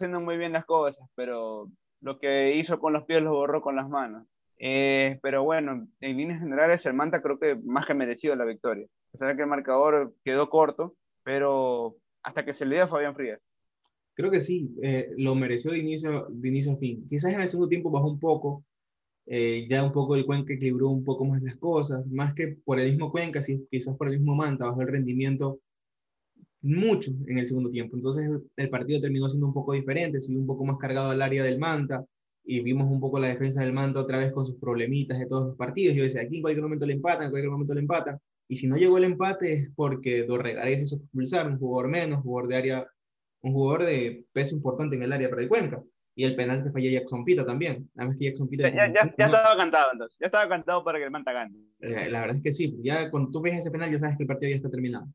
[0.00, 3.76] haciendo muy bien las cosas, pero lo que hizo con los pies lo borró con
[3.76, 4.26] las manos.
[4.58, 8.86] Eh, pero bueno, en líneas generales, el Manta creo que más que merecido la victoria.
[9.20, 13.46] A que el marcador quedó corto, pero hasta que se le dio a Fabián Frías.
[14.14, 17.06] Creo que sí, eh, lo mereció de inicio, de inicio a fin.
[17.06, 18.64] Quizás en el segundo tiempo bajó un poco,
[19.26, 22.80] eh, ya un poco el Cuenca equilibró un poco más las cosas, más que por
[22.80, 25.60] el mismo Cuenca, quizás por el mismo Manta, bajó el rendimiento
[26.62, 27.96] mucho en el segundo tiempo.
[27.96, 31.42] Entonces el partido terminó siendo un poco diferente, se un poco más cargado al área
[31.42, 32.04] del Manta
[32.44, 35.48] y vimos un poco la defensa del Manta otra vez con sus problemitas de todos
[35.48, 35.96] los partidos.
[35.96, 38.18] Yo decía, aquí en cualquier momento le empatan, en cualquier momento le empatan.
[38.48, 42.18] Y si no llegó el empate es porque Dorregaray se hizo expulsar, un jugador menos,
[42.18, 42.86] un jugador de área,
[43.42, 45.82] un jugador de peso importante en el área para el Cuenca.
[46.16, 47.88] Y el penal que falló Jackson Pita también.
[47.96, 48.68] Además que Jackson Pita...
[48.68, 51.54] Ya, ya, ya, estaba cantado entonces, ya estaba cantado para que el Manta gane.
[51.78, 54.24] Eh, la verdad es que sí, ya cuando tú ves ese penal ya sabes que
[54.24, 55.06] el partido ya está terminado.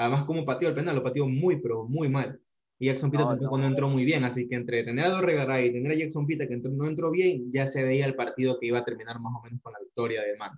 [0.00, 2.40] Además, como pateó el penal, lo pateó muy, pero muy mal.
[2.78, 3.66] Y Jackson Pita tampoco no.
[3.66, 6.56] entró muy bien, así que entre tener a Dorregaray y tener a Jackson Pita que
[6.56, 9.60] no entró bien, ya se veía el partido que iba a terminar más o menos
[9.60, 10.52] con la victoria de Man.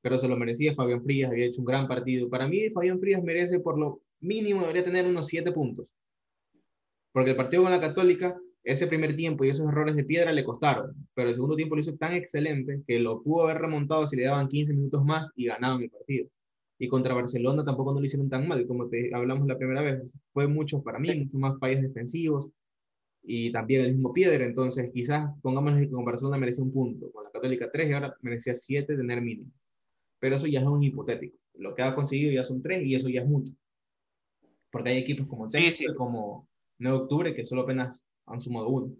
[0.00, 2.30] Pero se lo merecía Fabián Frías, había hecho un gran partido.
[2.30, 5.88] Para mí, Fabián Frías merece por lo mínimo, debería tener unos siete puntos.
[7.10, 10.44] Porque el partido con la Católica, ese primer tiempo y esos errores de piedra le
[10.44, 14.14] costaron, pero el segundo tiempo lo hizo tan excelente que lo pudo haber remontado si
[14.14, 16.28] le daban 15 minutos más y ganaban el partido
[16.78, 20.16] y contra Barcelona tampoco no lo hicieron tan mal, como te hablamos la primera vez.
[20.32, 22.48] Fue mucho para mí, mucho más fallos defensivos
[23.22, 24.44] y también el mismo Piedra.
[24.44, 28.16] Entonces, quizás pongámosle que con Barcelona merecía un punto, con la Católica 3 y ahora
[28.20, 29.50] merecía 7 tener mínimo.
[30.18, 31.36] Pero eso ya es un hipotético.
[31.54, 33.52] Lo que ha conseguido ya son 3 y eso ya es mucho.
[34.70, 38.94] Porque hay equipos como sí, como 9 de octubre, que solo apenas han sumado uno.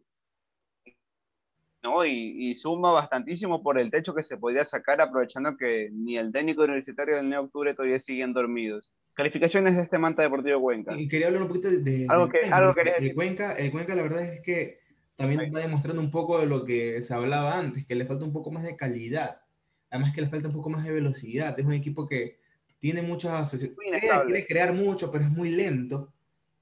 [1.85, 2.05] ¿No?
[2.05, 6.63] Y, suma bastantísimo por el techo que se podía sacar, aprovechando que ni el técnico
[6.63, 8.91] universitario del Neo Octubre todavía siguen dormidos.
[9.13, 10.99] Calificaciones de este Manta Deportivo Cuenca.
[10.99, 13.53] Y quería hablar un poquito de, algo que, algo que el, Cuenca.
[13.53, 14.81] El Cuenca, la verdad es que
[15.15, 18.33] también está demostrando un poco de lo que se hablaba antes, que le falta un
[18.33, 19.43] poco más de calidad.
[19.91, 21.57] Además que le falta un poco más de velocidad.
[21.57, 22.41] Es un equipo que
[22.79, 23.51] tiene muchas...
[23.51, 26.13] Quiere, quiere crear mucho, pero es muy lento.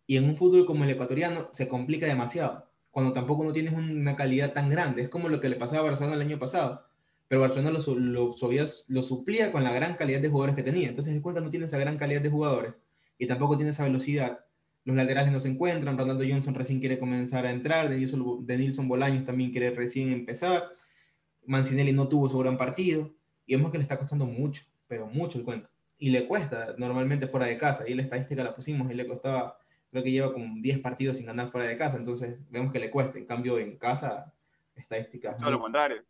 [0.07, 4.15] Y en un fútbol como el ecuatoriano se complica demasiado cuando tampoco no tienes una
[4.15, 5.03] calidad tan grande.
[5.03, 6.85] Es como lo que le pasaba a Barcelona el año pasado.
[7.27, 8.33] Pero Barcelona lo,
[8.89, 10.91] lo, suplía con la gran calidad de jugadores que tenía.
[10.91, 12.79] Entonces, en cuenta, no tiene esa gran calidad de jugadores
[13.17, 14.45] y tampoco tiene esa velocidad.
[14.85, 15.97] Los laterales no se encuentran.
[15.97, 17.89] Ronaldo Johnson recién quiere comenzar a entrar.
[17.89, 17.97] De
[18.59, 20.69] Nilson Bolaños también quiere recién empezar.
[21.47, 23.15] Mancinelli no tuvo su gran partido.
[23.47, 25.71] Y vemos que le está costando mucho, pero mucho el cuento.
[25.97, 27.89] Y le cuesta normalmente fuera de casa.
[27.89, 29.57] Y la estadística la pusimos y le costaba
[29.93, 32.91] creo que lleva como 10 partidos sin ganar fuera de casa, entonces vemos que le
[32.91, 33.19] cuesta.
[33.19, 34.33] En cambio, en casa,
[34.75, 35.37] estadísticas.
[35.37, 36.03] Todo lo contrario.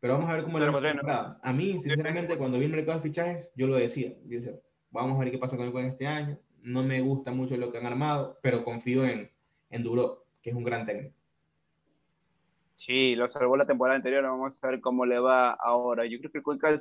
[0.00, 3.02] Pero vamos a ver cómo le va a mí, sinceramente, cuando vi el mercado de
[3.02, 4.14] fichajes, yo lo decía.
[4.90, 6.38] vamos a ver qué pasa con el juego este año.
[6.62, 9.30] No me gusta mucho lo que han armado, pero confío en,
[9.68, 11.14] en Duro, que es un gran técnico.
[12.76, 16.06] Sí, lo salvó la temporada anterior, vamos a ver cómo le va ahora.
[16.06, 16.74] Yo creo que el Cuenca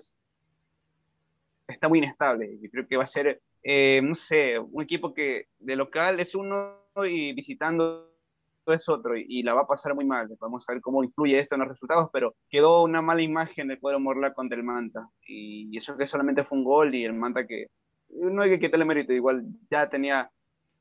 [1.67, 2.58] está muy inestable.
[2.62, 6.36] Yo creo que va a ser eh, no sé, un equipo que de local es
[6.36, 8.10] uno y visitando
[8.74, 10.30] es otro y, la va a pasar muy mal.
[10.39, 13.80] Vamos a ver cómo influye esto en los resultados, pero quedó una mala imagen del
[13.80, 15.10] cuadro Morla contra el Manta.
[15.26, 17.67] Y, eso que solamente fue un gol y el Manta que
[18.10, 20.32] no hay que quitarle mérito, igual ya tenía,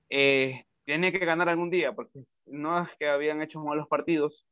[0.08, 4.46] eh, tiene que ganar algún día, porque no es que habían hecho malos partidos,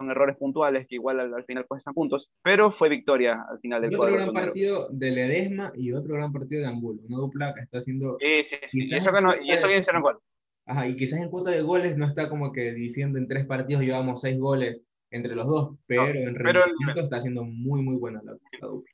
[0.00, 3.92] son errores puntuales que igual al, final cuestan puntos, pero fue victoria al final del
[3.92, 7.60] y otro gran partido de Ledesma y otro gran partido de Angulo, una dupla que
[7.60, 8.16] está haciendo...
[8.18, 10.18] Sí, sí, sí, y eso, que no, y eso bien se gol.
[10.64, 13.82] Ajá, y quizás en cuota de goles no está como que diciendo en tres partidos
[13.82, 18.32] llevamos seis goles entre los dos, pero en rendimiento está haciendo muy, muy buena la,
[18.66, 18.92] dupla.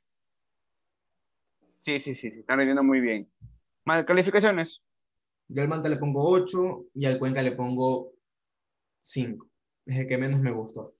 [1.79, 3.29] Sí, sí, sí, sí, están rindiendo muy bien.
[3.85, 4.81] ¿Mal calificaciones?
[5.47, 8.11] Yo al Manta le pongo 8 y al Cuenca le pongo
[8.99, 9.47] 5.
[9.85, 10.96] Es el que menos me gustó.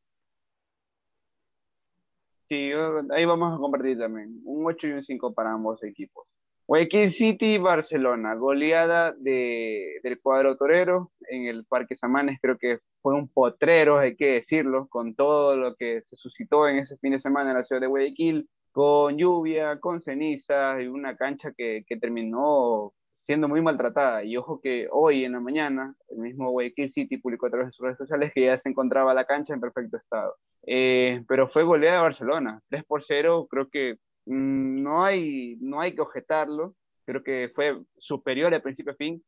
[2.49, 2.71] Sí,
[3.11, 4.41] ahí vamos a compartir también.
[4.45, 6.25] Un 8 y un 5 para ambos equipos.
[6.67, 13.15] Guayaquil City, Barcelona, goleada de, del cuadro torero en el Parque Samanes, creo que fue
[13.15, 17.19] un potrero, hay que decirlo, con todo lo que se suscitó en ese fin de
[17.19, 21.97] semana en la ciudad de Guayaquil, con lluvia, con ceniza y una cancha que, que
[21.97, 22.93] terminó
[23.27, 24.23] siendo muy maltratada.
[24.23, 27.71] Y ojo que hoy en la mañana, el mismo Guayaquil City publicó a través de
[27.73, 30.37] sus redes sociales que ya se encontraba la cancha en perfecto estado.
[30.65, 33.95] Eh, pero fue goleada de Barcelona, 3 por 0, creo que
[34.27, 36.73] mm, no, hay, no hay que objetarlo,
[37.05, 39.21] creo que fue superior al principio a fin.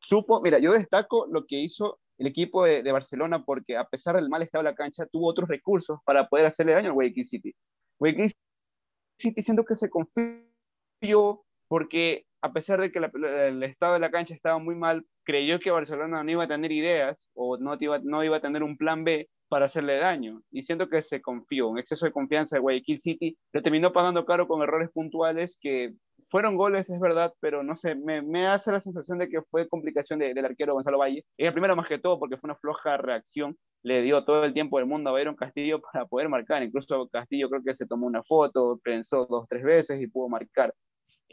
[0.00, 4.16] Supo, mira, yo destaco lo que hizo el equipo de, de, Barcelona porque a pesar
[4.16, 7.24] del mal estado de la cancha, tuvo otros recursos para poder hacerle daño al Guayaquil
[7.26, 7.54] City.
[7.98, 8.32] Guayaquil
[9.18, 14.32] City siento que se confió porque a pesar de que el estado de la cancha
[14.32, 18.40] estaba muy mal, creyó que Barcelona no iba a tener ideas o no iba, a
[18.40, 20.40] tener un plan B para hacerle daño.
[20.52, 24.24] Y siento que se confió, un exceso de confianza de Guayaquil City, lo terminó pagando
[24.24, 25.94] caro con errores puntuales que
[26.28, 30.20] fueron goles, es verdad, pero no sé, me, hace la sensación de que fue complicación
[30.20, 31.24] del arquero Gonzalo Valle.
[31.36, 34.54] Y el primero más que todo porque fue una floja reacción, le dio todo el
[34.54, 36.62] tiempo del mundo a Bayron Castillo para poder marcar.
[36.62, 40.72] Incluso Castillo creo que se tomó una foto, pensó dos, tres veces y pudo marcar.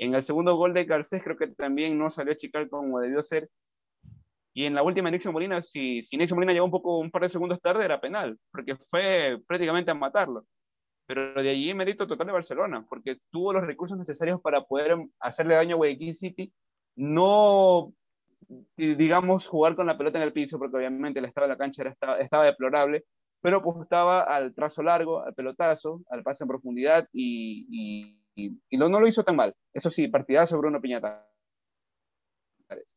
[0.02, 3.22] En el segundo gol de Garcés creo que también no salió a chicar como debió
[3.22, 3.48] ser.
[4.52, 7.22] Y en la última Nixon Molina, si, si Nixon Molina llegó un poco, un par
[7.22, 10.44] de segundos tarde, era penal, porque fue prácticamente a matarlo.
[11.06, 15.54] Pero de allí mérito total de Barcelona, porque tuvo los recursos necesarios para poder hacerle
[15.54, 16.52] daño a Guayaquil City.
[16.96, 17.94] No,
[18.76, 21.84] digamos, jugar con la pelota en el piso, porque obviamente el estado de la cancha
[21.84, 23.06] era, estaba, estaba deplorable,
[23.40, 29.08] pero estaba al trazo largo, al pelotazo, al pase en profundidad y y, no, lo
[29.08, 29.54] hizo tan mal.
[29.74, 31.26] Eso sí, partidazo Bruno Piñatares.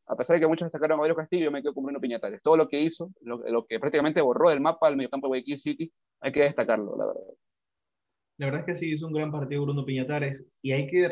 [0.07, 2.41] A pesar de que muchos destacaron a Mario Castillo, me quedo con Bruno Piñatares.
[2.41, 5.93] Todo lo que hizo, lo, que prácticamente borró del mapa al mediocampo de Guayaquil City,
[6.21, 7.21] hay que destacarlo, la verdad.
[8.37, 11.09] La verdad es que sí, hizo un gran partido Bruno Piñatares y hay que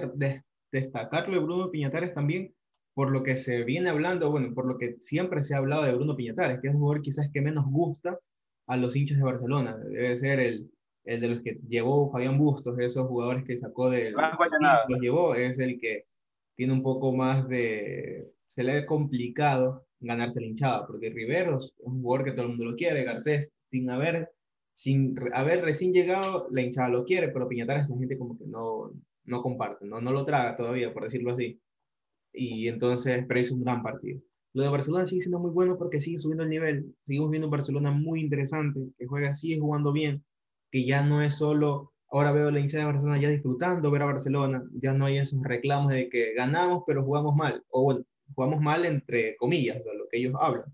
[0.71, 2.53] destacarlo de Bruno Piñatares también
[2.93, 5.93] por lo que se viene hablando, bueno, por lo que siempre se ha hablado de
[5.93, 8.19] Bruno Piñatares, que es un jugador quizás que menos gusta
[8.67, 9.77] a los hinchas de Barcelona.
[9.77, 10.71] Debe ser el,
[11.05, 15.59] el de los que llevó Fabián Bustos, esos jugadores que sacó de los llevó, es
[15.59, 16.05] el que
[16.55, 21.85] tiene un poco más de, se le ha complicado ganarse la hinchada, porque Riveros es
[21.85, 24.31] un jugador que todo el mundo lo quiere, Garcés, sin haber,
[24.73, 28.91] sin haber recién llegado, la hinchada lo quiere, pero Piñatares la gente como que no,
[29.25, 31.59] no comparte, no, no lo traga todavía, por decirlo así.
[32.33, 34.19] Y entonces, pero hizo un gran partido.
[34.53, 36.95] Lo de Barcelona sigue siendo muy bueno porque sigue subiendo el nivel.
[37.03, 40.23] Seguimos viendo un Barcelona muy interesante, que juega, sigue jugando bien
[40.73, 44.05] que ya no es solo, ahora veo la hinchada de Barcelona ya disfrutando ver a
[44.05, 48.03] Barcelona, ya no hay esos reclamos de que ganamos pero jugamos mal, o bueno,
[48.33, 50.65] jugamos mal entre comillas, o lo que ellos hablan.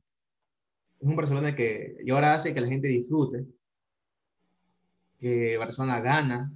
[1.02, 3.46] Es un Barcelona que y ahora hace que la gente disfrute,
[5.20, 6.54] que Barcelona gana,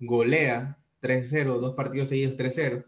[0.00, 2.86] golea 3-0, dos partidos seguidos 3-0,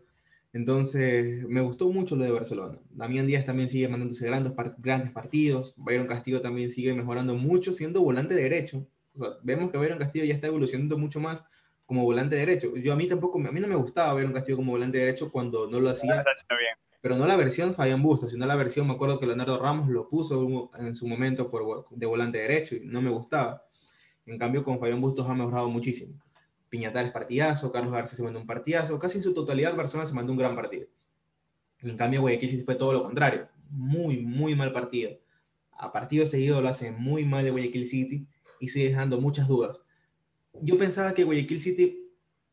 [0.55, 2.79] Entonces, me gustó mucho lo de Barcelona.
[2.89, 5.75] Damián Díaz también sigue mandándose grandes, partidos.
[5.77, 8.87] Byron Castillo también sigue mejorando mucho siendo volante derecho.
[9.21, 11.45] O sea, vemos que Byron Castillo ya está evolucionando mucho más
[11.89, 12.77] como volante derecho.
[12.77, 15.66] Yo a mí tampoco, a mí no me gustaba un Castillo como volante derecho cuando
[15.69, 16.23] no lo hacía.
[17.01, 20.09] Pero no la versión Fabián Bustos, sino la versión, me acuerdo que Leonardo Ramos lo
[20.09, 23.64] puso en su momento por, de volante derecho y no me gustaba.
[24.27, 26.21] En cambio, con Fabián Bustos ha mejorado muchísimo.
[26.69, 30.33] Piñatares partidazo, Carlos García se mandó un partidazo, casi en su totalidad Barcelona se mandó
[30.33, 30.89] un gran partido.
[31.81, 35.19] Y en cambio Guayaquil City fue todo lo contrario, muy, muy mal partido.
[35.73, 38.27] A partido seguido lo hace muy mal de Guayaquil City
[38.61, 39.83] y sigue dejando muchas dudas.
[40.61, 42.11] Yo pensaba que Guayaquil City,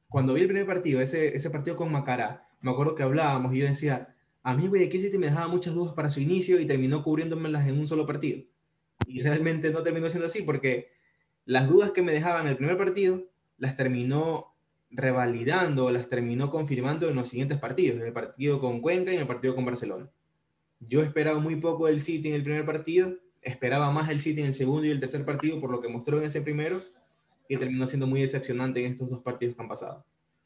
[0.08, 3.60] cuando vi el primer partido, ese, ese partido con Macará, me acuerdo que hablábamos y
[3.60, 7.04] yo decía, a mí Guayaquil City me dejaba muchas dudas para su inicio y terminó
[7.04, 8.44] cubriéndomelas en un solo partido.
[9.08, 10.90] Y realmente no terminó siendo así porque
[11.46, 13.24] las dudas que me dejaban en el primer partido
[13.58, 14.56] las terminó
[14.90, 19.22] revalidando, las terminó confirmando en los siguientes partidos, en el partido con Cuenca y en
[19.22, 20.10] el partido con Barcelona.
[20.80, 24.48] Yo esperaba muy poco del City en el primer partido, esperaba más el City en
[24.48, 26.84] el segundo y el tercer partido por lo que mostró en ese primero
[27.48, 30.06] y terminó siendo muy decepcionante en estos dos partidos que han pasado.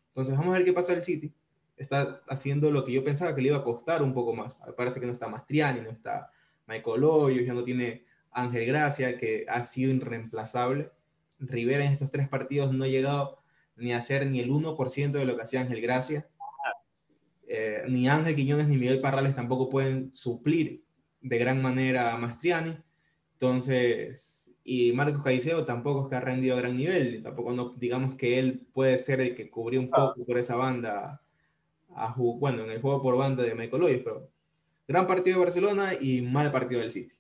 [0.10, 1.34] Entonces vamos a ver qué pasa el City.
[1.78, 4.60] Está haciendo lo que yo pensaba que le iba a costar un poco más.
[4.76, 6.30] Parece que no está Mastriani, no está
[6.68, 10.92] Michael Hoyos, ya no tiene Ángel Gracia, que ha sido irreemplazable
[11.40, 13.40] Rivera en estos tres partidos no ha llegado
[13.78, 16.28] ni a hacer ni el 1% de lo que hacía Ángel Gracia.
[17.48, 20.84] Eh, ni Ángel Quiñones ni Miguel Parrales tampoco pueden suplir
[21.22, 22.78] de gran manera a Mastriani.
[23.42, 27.24] Entonces, y Marcos Caicedo tampoco es que ha rendido a gran nivel.
[27.24, 31.22] Tampoco no, digamos que él puede ser el que cubrió un poco por esa banda,
[31.96, 34.28] a, bueno, en el juego por banda de Michael Oyes, pero
[34.90, 37.16] gran partido de Barcelona y mal partido del City.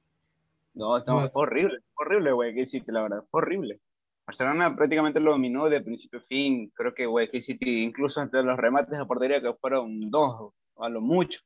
[0.74, 3.80] No, no, horrible, horrible, güey, que City, la verdad, horrible.
[4.28, 6.70] Barcelona prácticamente lo dominó de principio a fin.
[6.76, 11.00] Creo que Guayaquil City, incluso ante los remates a portería que fueron dos, a lo
[11.00, 11.40] mucho.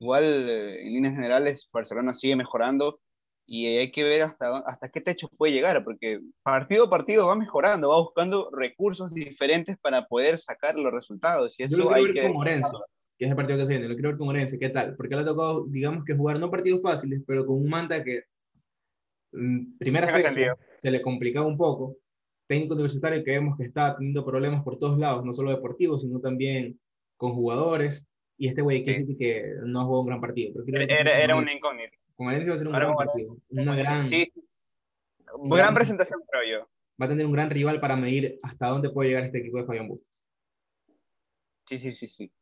[0.00, 2.98] Igual, eh, en líneas generales, Barcelona sigue mejorando
[3.46, 7.36] y hay que ver hasta, hasta qué techo puede llegar, porque partido a partido va
[7.36, 11.54] mejorando, va buscando recursos diferentes para poder sacar los resultados.
[11.56, 12.22] Y eso Yo lo hay ver que...
[12.22, 12.76] con Orense,
[13.16, 14.96] que es el partido que se viene, lo quiero ver con Orense, ¿qué tal?
[14.96, 18.24] Porque le ha tocado, digamos que jugar no partidos fáciles, pero con un Manta que
[19.32, 21.96] mm, primera fecha se le complicaba un poco,
[22.48, 26.20] técnico universitario que vemos que está teniendo problemas por todos lados, no solo deportivos, sino
[26.20, 26.80] también
[27.16, 28.08] con jugadores.
[28.38, 29.16] Y este güey sí.
[29.16, 30.62] que no jugó un gran partido.
[30.66, 31.96] Pero era, era un incógnito.
[32.16, 33.36] Con Valencia va a ser un gran partido.
[33.50, 34.32] Una gran, sí,
[35.50, 36.68] gran, presentación, creo yo.
[37.00, 39.64] Va a tener un gran rival para medir hasta dónde puede llegar este equipo de
[39.64, 40.12] Fabián Bustos.
[41.66, 42.32] Sí, sí, sí, sí.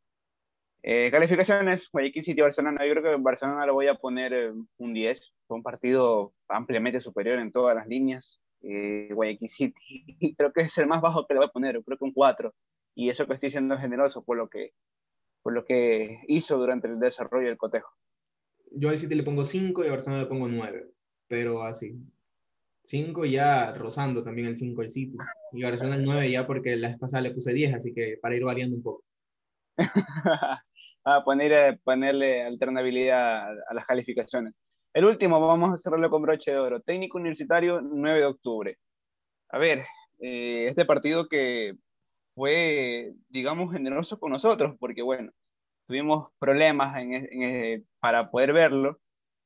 [0.83, 2.87] Eh, calificaciones, Guayaquil City Barcelona.
[2.87, 5.33] Yo creo que Barcelona lo voy a poner eh, un 10.
[5.47, 9.75] Fue un partido ampliamente superior en todas las líneas eh, Guayaquil City,
[10.39, 12.55] creo que es el más bajo que le voy a poner, creo que un 4.
[12.95, 14.73] Y eso que estoy siendo generoso por lo que,
[15.43, 17.93] por lo que hizo durante el desarrollo del cotejo.
[18.77, 20.87] Yo al City le pongo 5 y a Barcelona le pongo 9,
[21.29, 21.97] pero así.
[22.85, 25.17] 5 ya rozando también el 5 el City.
[25.53, 28.37] Y Barcelona el 9 ya porque la vez pasada le puse 10, así que para
[28.37, 29.05] ir variando un poco.
[31.05, 34.55] a poner, ponerle alternabilidad a las calificaciones.
[34.93, 36.81] El último, vamos a cerrarlo con broche de oro.
[36.81, 38.79] Técnico Universitario, 9 de octubre.
[39.51, 39.85] A ver,
[40.21, 41.77] eh, este partido que
[42.35, 45.33] fue, digamos, generoso con nosotros, porque bueno,
[45.87, 48.99] tuvimos problemas en, para poder verlo.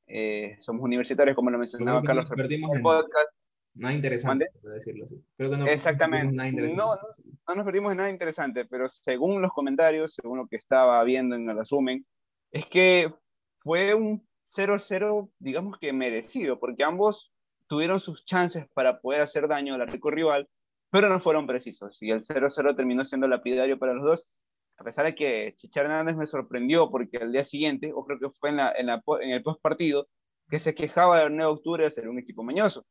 [0.07, 2.39] Eh, somos universitarios, como lo mencionaba Carlos en
[2.75, 3.29] el podcast.
[3.75, 5.23] Nada interesante, por decirlo así.
[5.69, 6.35] Exactamente.
[6.75, 6.95] No,
[7.47, 11.35] no, nos perdimos en nada interesante, pero según los comentarios, según lo que estaba viendo
[11.35, 12.05] en el resumen,
[12.51, 13.13] es que
[13.59, 17.31] fue un 0-0, digamos que merecido, porque ambos
[17.67, 20.49] tuvieron sus chances para poder hacer daño al rico rival,
[20.89, 22.01] pero no fueron precisos.
[22.01, 24.25] Y el 0-0 terminó siendo lapidario para los dos,
[24.79, 28.29] a pesar de que Chichar Hernández me sorprendió porque al día siguiente, o creo que
[28.39, 30.07] fue en, la, en, la, en el post partido,
[30.49, 32.85] que se quejaba del 9 de octubre de ser un equipo mañoso.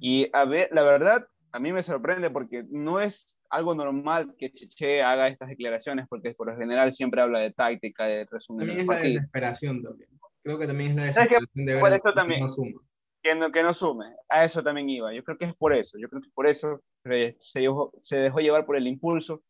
[0.00, 4.52] Y a ver, la verdad, a mí me sorprende porque no es algo normal que
[4.52, 8.66] Cheche haga estas declaraciones, porque por lo general siempre habla de táctica, de resumen.
[8.66, 10.10] También es la desesperación también
[10.42, 12.74] creo que también es la desesperación de ver por eso también, que no sume.
[13.22, 14.06] Que no, que no sume.
[14.28, 15.12] A eso también iba.
[15.12, 15.98] Yo creo que es por eso.
[15.98, 19.42] Yo creo que por eso se dejó, se dejó llevar por el impulso.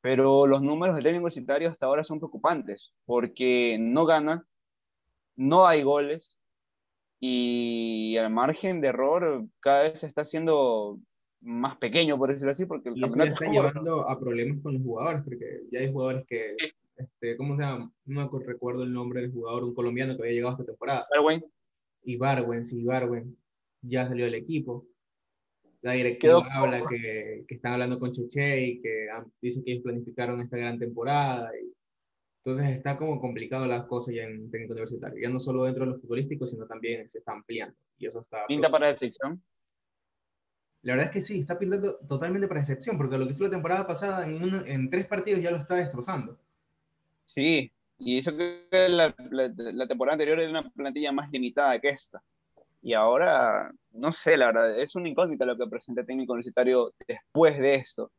[0.00, 4.46] Pero los números del técnico universitario hasta ahora son preocupantes porque no gana,
[5.36, 6.38] no hay goles
[7.18, 10.98] y el margen de error cada vez se está haciendo
[11.42, 14.82] más pequeño, por decirlo así, porque el y eso está llevando a problemas con los
[14.82, 16.56] jugadores, porque ya hay jugadores que
[17.00, 17.90] este, ¿cómo se llama?
[18.04, 21.06] No recuerdo el nombre del jugador, un colombiano que había llegado esta temporada.
[21.10, 21.44] Barwen.
[22.02, 23.36] Y Barwen, sí, Barwen.
[23.82, 24.82] Ya salió del equipo.
[25.82, 29.08] La directiva habla que, que, están hablando con Cheche y que
[29.40, 31.50] dicen que ellos planificaron esta gran temporada.
[31.58, 31.72] Y
[32.44, 35.92] Entonces está como complicado las cosas ya en técnico universitario, ya no solo dentro de
[35.92, 37.74] los futbolísticos, sino también se está ampliando.
[37.98, 38.46] Y eso está...
[38.46, 39.42] ¿Pinta para excepción?
[40.82, 43.50] La verdad es que sí, está pintando totalmente para excepción, porque lo que hizo la
[43.50, 46.38] temporada pasada en, en tres partidos ya lo está destrozando.
[47.24, 52.22] Sí, y eso que la, la, temporada anterior era una plantilla más limitada que esta.
[52.80, 56.92] Y ahora, no sé, la verdad, es una incógnita lo que presenta el técnico universitario
[57.06, 58.10] después de esto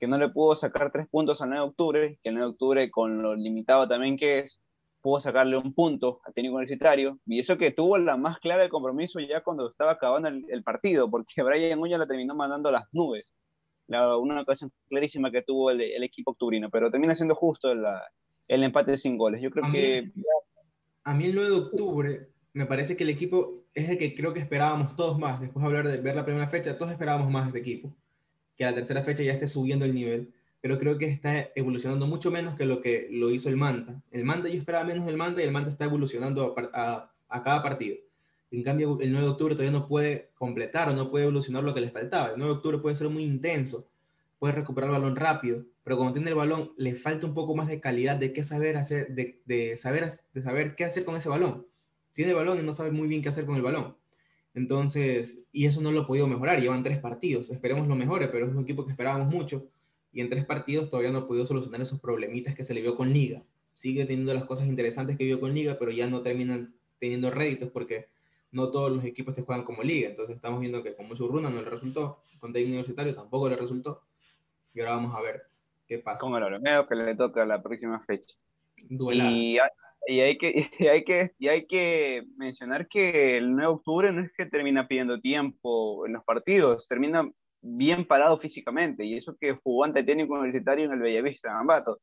[0.00, 2.52] que no le pudo sacar tres puntos al 9 de octubre, que el 9 de
[2.52, 4.58] octubre, con lo limitado también que es,
[5.02, 8.70] pudo sacarle un punto al técnico universitario, y eso que tuvo la más clara del
[8.70, 12.84] compromiso ya cuando estaba acabando el, partido, porque Brian Uña la terminó mandando a las
[12.92, 13.30] nubes,
[13.88, 18.96] la, una ocasión clarísima que tuvo el, equipo octubrino, pero termina siendo justo el empate
[18.96, 19.42] sin goles.
[19.42, 20.10] Yo creo que...
[21.04, 24.32] a mí el 9 de octubre me parece que el equipo es el que creo
[24.32, 27.44] que esperábamos todos más, después de hablar de ver la primera fecha, todos esperábamos más
[27.44, 27.94] de este equipo
[28.60, 32.06] que a la tercera fecha ya esté subiendo el nivel, pero creo que está evolucionando
[32.06, 34.02] mucho menos que lo que lo hizo el Manta.
[34.10, 37.10] El Manta yo esperaba menos del Manta y el Manta está evolucionando a,
[37.42, 37.96] cada partido.
[38.50, 41.72] En cambio, el 9 de octubre todavía no puede completar o no puede evolucionar lo
[41.72, 42.32] que le faltaba.
[42.32, 43.88] El 9 de octubre puede ser muy intenso,
[44.38, 47.68] puede recuperar el balón rápido, pero cuando tiene el balón le falta un poco más
[47.68, 51.66] de calidad de qué saber hacer, de, saber, de saber qué hacer con ese balón.
[52.12, 53.96] Tiene el balón y no sabe muy bien qué hacer con el balón.
[54.54, 58.46] Entonces, y eso no lo ha podido mejorar, llevan tres partidos, esperemos lo mejore, pero
[58.46, 59.68] es un equipo que esperábamos mucho
[60.12, 62.96] y en tres partidos todavía no ha podido solucionar esos problemitas que se le vio
[62.96, 63.42] con Liga.
[63.74, 67.70] Sigue teniendo las cosas interesantes que vio con Liga, pero ya no terminan teniendo réditos
[67.70, 68.08] porque
[68.50, 70.08] no todos los equipos te juegan como Liga.
[70.08, 74.02] Entonces estamos viendo que con Runa no le resultó, con Técnico Universitario tampoco le resultó.
[74.74, 75.42] Y ahora vamos a ver
[75.86, 76.20] qué pasa.
[76.20, 78.34] Con el Olomeo que le toca la próxima fecha.
[78.88, 79.58] Y
[80.06, 84.32] y hay que, hay que, hay que mencionar que el 9 de octubre no es
[84.36, 87.30] que termina pidiendo tiempo en los partidos, termina
[87.62, 92.00] bien parado físicamente, y eso que jugó ante técnico universitario en el Bellavista, en Ambato.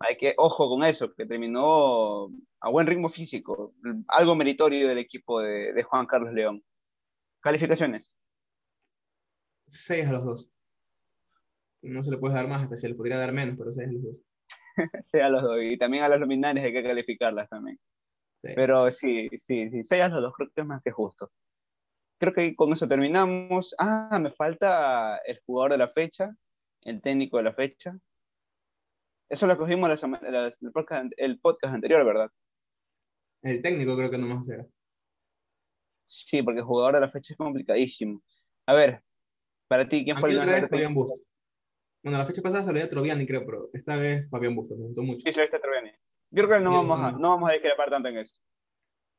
[0.00, 2.28] Hay que, ojo con eso, que terminó
[2.60, 3.74] a buen ritmo físico,
[4.08, 6.62] algo meritorio del equipo de, de Juan Carlos León.
[7.40, 8.12] Calificaciones.
[9.68, 10.50] 6 a los dos.
[11.82, 13.92] No se le puede dar más, hasta se le podría dar menos, pero 6 a
[13.92, 14.22] los dos.
[15.10, 15.58] sea los dos.
[15.62, 17.78] Y también a las luminarias hay que calificarlas también.
[18.42, 21.30] Pero sí, sí, sí, seis a los dos creo que es más que justo.
[22.18, 23.74] Creo que con eso terminamos.
[23.78, 26.34] Ah, me falta el jugador de la fecha,
[26.82, 27.96] el técnico de la fecha.
[29.28, 32.30] Eso lo cogimos el, podcast, el podcast anterior, ¿verdad?
[33.42, 34.66] El técnico creo que no más será.
[36.04, 38.22] Sí, porque el jugador de la fecha es complicadísimo.
[38.66, 39.02] A ver,
[39.68, 40.68] para ti, ¿quién fue el ganador?
[42.04, 45.20] Bueno, la fecha pasada salió Troviani, creo, pero esta vez Fabián Bustos, me gustó mucho.
[45.24, 45.90] Sí, salió Troviani.
[46.30, 48.34] Yo creo que no vamos, a, no vamos a discrepar tanto en eso.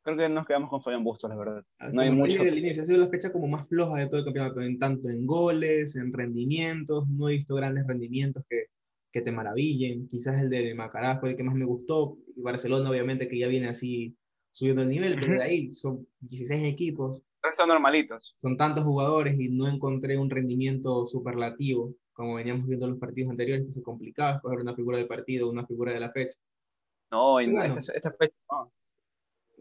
[0.04, 1.64] Creo que nos quedamos con Fabián Bustos, la verdad.
[1.80, 2.44] Ah, no hay mucho.
[2.44, 5.10] El inicio ha sido la fecha como más floja de todo el campeonato, en tanto
[5.10, 7.08] en goles, en rendimientos.
[7.10, 8.66] No he visto grandes rendimientos que,
[9.12, 10.08] que te maravillen.
[10.08, 12.20] Quizás el de Macará fue el que más me gustó.
[12.36, 14.16] Y Barcelona, obviamente, que ya viene así
[14.52, 17.20] subiendo el nivel, pero de ahí son 16 equipos.
[17.58, 18.36] Son normalitos.
[18.38, 23.32] Son tantos jugadores y no encontré un rendimiento superlativo como veníamos viendo en los partidos
[23.32, 26.38] anteriores, que se complicaba escoger una figura del partido, una figura de la fecha.
[27.12, 28.72] No, esta, fecha no.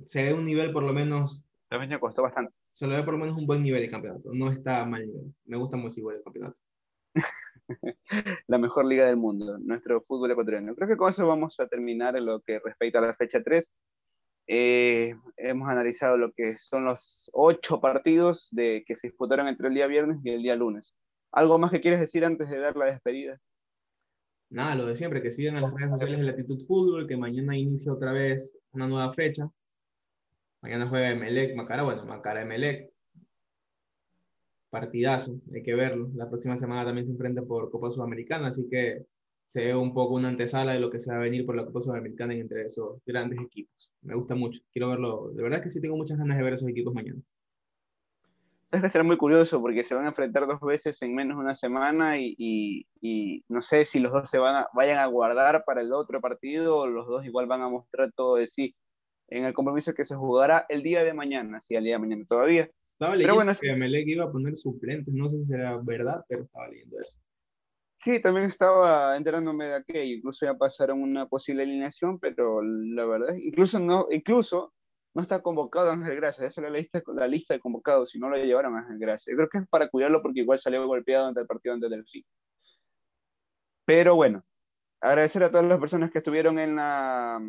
[0.07, 1.45] Se ve un nivel por lo menos.
[1.65, 2.55] Esta fecha costó bastante.
[2.73, 4.31] Se lo ve por lo menos un buen nivel de campeonato.
[4.33, 5.35] No está mal nivel.
[5.45, 6.57] Me gusta mucho igual el campeonato.
[8.47, 10.75] la mejor liga del mundo, nuestro fútbol ecuatoriano.
[10.77, 13.69] Creo que con eso vamos a terminar en lo que respecta a la fecha 3.
[14.47, 19.75] Eh, hemos analizado lo que son los ocho partidos de, que se disputaron entre el
[19.75, 20.95] día viernes y el día lunes.
[21.35, 23.41] ¿Algo más que quieres decir antes de dar la despedida?
[24.51, 27.59] Nada, lo de siempre, que sigan en las redes sociales de Latitud Fútbol, que mañana
[27.59, 29.51] inicia otra vez una nueva fecha.
[30.63, 32.89] Mañana juega Emelec, Macara, bueno, Macara Emelec.
[34.71, 36.09] Partidazo, hay que verlo.
[36.15, 39.05] La próxima semana también se enfrenta por Copa Sudamericana, así que
[39.47, 41.65] se ve un poco una antesala de lo que se va a venir por la
[41.65, 43.91] Copa Sudamericana entre esos grandes equipos.
[44.03, 45.33] Me gusta mucho, quiero verlo.
[45.35, 47.21] De verdad que sí tengo muchas ganas de ver esos equipos mañana.
[48.75, 51.45] Sabes que será muy curioso porque se van a enfrentar dos veces en menos de
[51.45, 52.85] una semana y,
[53.49, 56.79] no sé si los dos se van a, vayan a guardar para el otro partido
[56.79, 58.75] o los dos igual van a mostrar todo de sí
[59.29, 62.25] en el compromiso que se jugará el día de mañana, sí, el día de mañana
[62.29, 62.69] todavía.
[62.83, 66.25] Estaba leyendo pero bueno, que Melec iba a poner suplentes, no sé si será verdad,
[66.29, 67.17] pero estaba leyendo eso.
[68.01, 73.37] Sí, también estaba enterándome de que incluso ya pasaron una posible alineación, pero la verdad,
[73.37, 74.73] incluso no, incluso
[75.15, 78.29] no está convocado Ángel Gracia, esa es la lista, la lista de convocados, si no
[78.29, 79.33] lo llevaron a Ángel Gracia.
[79.33, 82.05] Yo creo que es para cuidarlo porque igual salió golpeado ante el partido antes del
[82.07, 82.25] fin.
[83.85, 84.43] Pero bueno,
[85.01, 87.41] agradecer a todas las personas que estuvieron en la,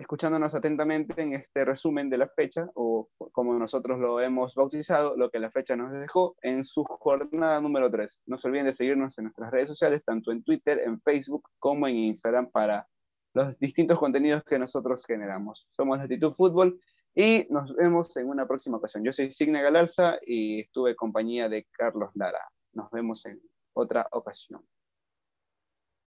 [0.00, 5.30] escuchándonos atentamente en este resumen de la fecha, o como nosotros lo hemos bautizado, lo
[5.30, 8.22] que la fecha nos dejó en su jornada número 3.
[8.26, 11.86] No se olviden de seguirnos en nuestras redes sociales, tanto en Twitter, en Facebook, como
[11.86, 12.88] en Instagram, para
[13.34, 15.68] los distintos contenidos que nosotros generamos.
[15.70, 16.80] Somos Latitud Fútbol
[17.14, 19.04] y nos vemos en una próxima ocasión.
[19.04, 22.40] Yo soy Signe Galarza y estuve en compañía de Carlos Lara.
[22.72, 23.40] Nos vemos en
[23.72, 24.64] otra ocasión.